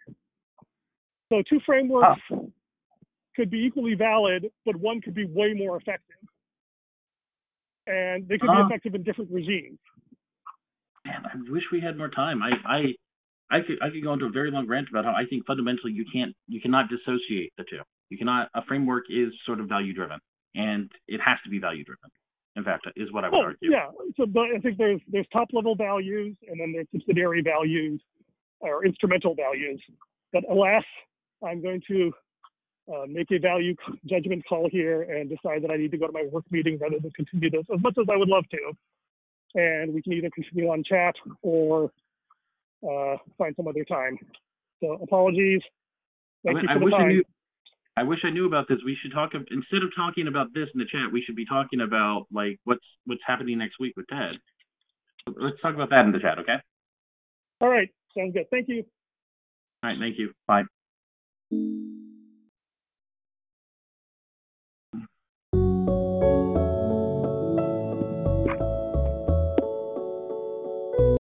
So 1.30 1.40
two 1.48 1.60
frameworks 1.64 2.20
could 3.36 3.48
be 3.48 3.58
equally 3.58 3.94
valid, 3.94 4.50
but 4.66 4.74
one 4.74 5.00
could 5.00 5.14
be 5.14 5.24
way 5.24 5.54
more 5.54 5.76
effective, 5.76 6.16
and 7.86 8.26
they 8.26 8.38
could 8.38 8.50
be 8.50 8.62
effective 8.66 8.96
in 8.96 9.04
different 9.04 9.30
regimes. 9.30 9.78
Man, 11.06 11.22
I 11.24 11.50
wish 11.50 11.62
we 11.70 11.80
had 11.80 11.96
more 11.96 12.10
time. 12.10 12.42
I 12.42 12.50
I 12.66 12.82
I 13.52 13.60
could 13.60 13.78
I 13.82 13.90
could 13.90 14.02
go 14.02 14.14
into 14.14 14.24
a 14.24 14.30
very 14.30 14.50
long 14.50 14.66
rant 14.66 14.88
about 14.90 15.04
how 15.04 15.12
I 15.12 15.24
think 15.28 15.46
fundamentally 15.46 15.92
you 15.92 16.04
can't 16.12 16.34
you 16.48 16.60
cannot 16.60 16.86
dissociate 16.88 17.52
the 17.58 17.64
two. 17.68 17.80
You 18.08 18.16
cannot. 18.16 18.48
A 18.54 18.64
framework 18.64 19.04
is 19.10 19.28
sort 19.46 19.60
of 19.60 19.68
value 19.68 19.92
driven, 19.92 20.18
and 20.54 20.90
it 21.06 21.20
has 21.24 21.36
to 21.44 21.50
be 21.50 21.58
value 21.58 21.84
driven. 21.84 22.10
In 22.56 22.64
fact, 22.64 22.86
is 22.96 23.12
what 23.12 23.24
I 23.24 23.28
would 23.28 23.36
oh, 23.36 23.44
argue. 23.44 23.70
Yeah. 23.70 23.88
So, 24.16 24.26
but 24.26 24.46
I 24.56 24.58
think 24.58 24.78
there's 24.78 25.00
there's 25.08 25.26
top 25.32 25.48
level 25.52 25.76
values, 25.76 26.34
and 26.48 26.58
then 26.58 26.72
there's 26.72 26.86
subsidiary 26.92 27.42
values 27.42 28.00
or 28.60 28.84
instrumental 28.86 29.34
values. 29.34 29.80
But 30.32 30.44
alas, 30.50 30.84
I'm 31.46 31.62
going 31.62 31.82
to 31.88 32.12
uh, 32.92 33.06
make 33.06 33.30
a 33.32 33.38
value 33.38 33.74
judgment 34.06 34.44
call 34.48 34.68
here 34.70 35.02
and 35.02 35.28
decide 35.28 35.62
that 35.62 35.70
I 35.70 35.76
need 35.76 35.90
to 35.90 35.98
go 35.98 36.06
to 36.06 36.12
my 36.12 36.24
work 36.30 36.44
meeting 36.50 36.78
rather 36.80 36.98
than 36.98 37.10
continue 37.12 37.50
this 37.50 37.66
as 37.72 37.82
much 37.82 37.96
as 38.00 38.06
I 38.10 38.16
would 38.16 38.28
love 38.28 38.44
to. 38.50 38.72
And 39.54 39.92
we 39.92 40.00
can 40.00 40.14
either 40.14 40.30
continue 40.34 40.70
on 40.70 40.82
chat 40.82 41.14
or 41.42 41.90
uh, 42.82 43.16
find 43.38 43.54
some 43.56 43.68
other 43.68 43.84
time. 43.84 44.18
So 44.80 44.98
apologies. 45.02 45.60
Thank 46.44 46.58
I, 46.58 46.60
you 46.62 46.68
I 46.68 46.72
for 46.74 46.78
the 46.78 46.84
wish 46.84 46.94
time. 46.94 47.02
I 47.02 47.08
knew. 47.08 47.24
I 47.94 48.02
wish 48.04 48.18
I 48.24 48.30
knew 48.30 48.46
about 48.46 48.68
this. 48.68 48.78
We 48.84 48.96
should 49.02 49.12
talk 49.12 49.32
instead 49.34 49.82
of 49.82 49.90
talking 49.94 50.26
about 50.26 50.54
this 50.54 50.68
in 50.74 50.78
the 50.78 50.86
chat. 50.86 51.12
We 51.12 51.22
should 51.22 51.36
be 51.36 51.44
talking 51.44 51.82
about 51.82 52.26
like 52.32 52.58
what's 52.64 52.84
what's 53.04 53.20
happening 53.26 53.58
next 53.58 53.78
week 53.78 53.94
with 53.96 54.06
Ted. 54.08 54.36
Let's 55.26 55.60
talk 55.60 55.74
about 55.74 55.90
that 55.90 56.04
in 56.04 56.12
the 56.12 56.18
chat, 56.18 56.38
okay? 56.38 56.56
All 57.60 57.68
right, 57.68 57.88
sounds 58.16 58.32
good. 58.32 58.46
Thank 58.50 58.68
you. 58.68 58.84
All 59.82 59.90
right, 59.90 59.98
thank 60.00 60.18
you. 60.18 60.32
Bye. 60.48 60.64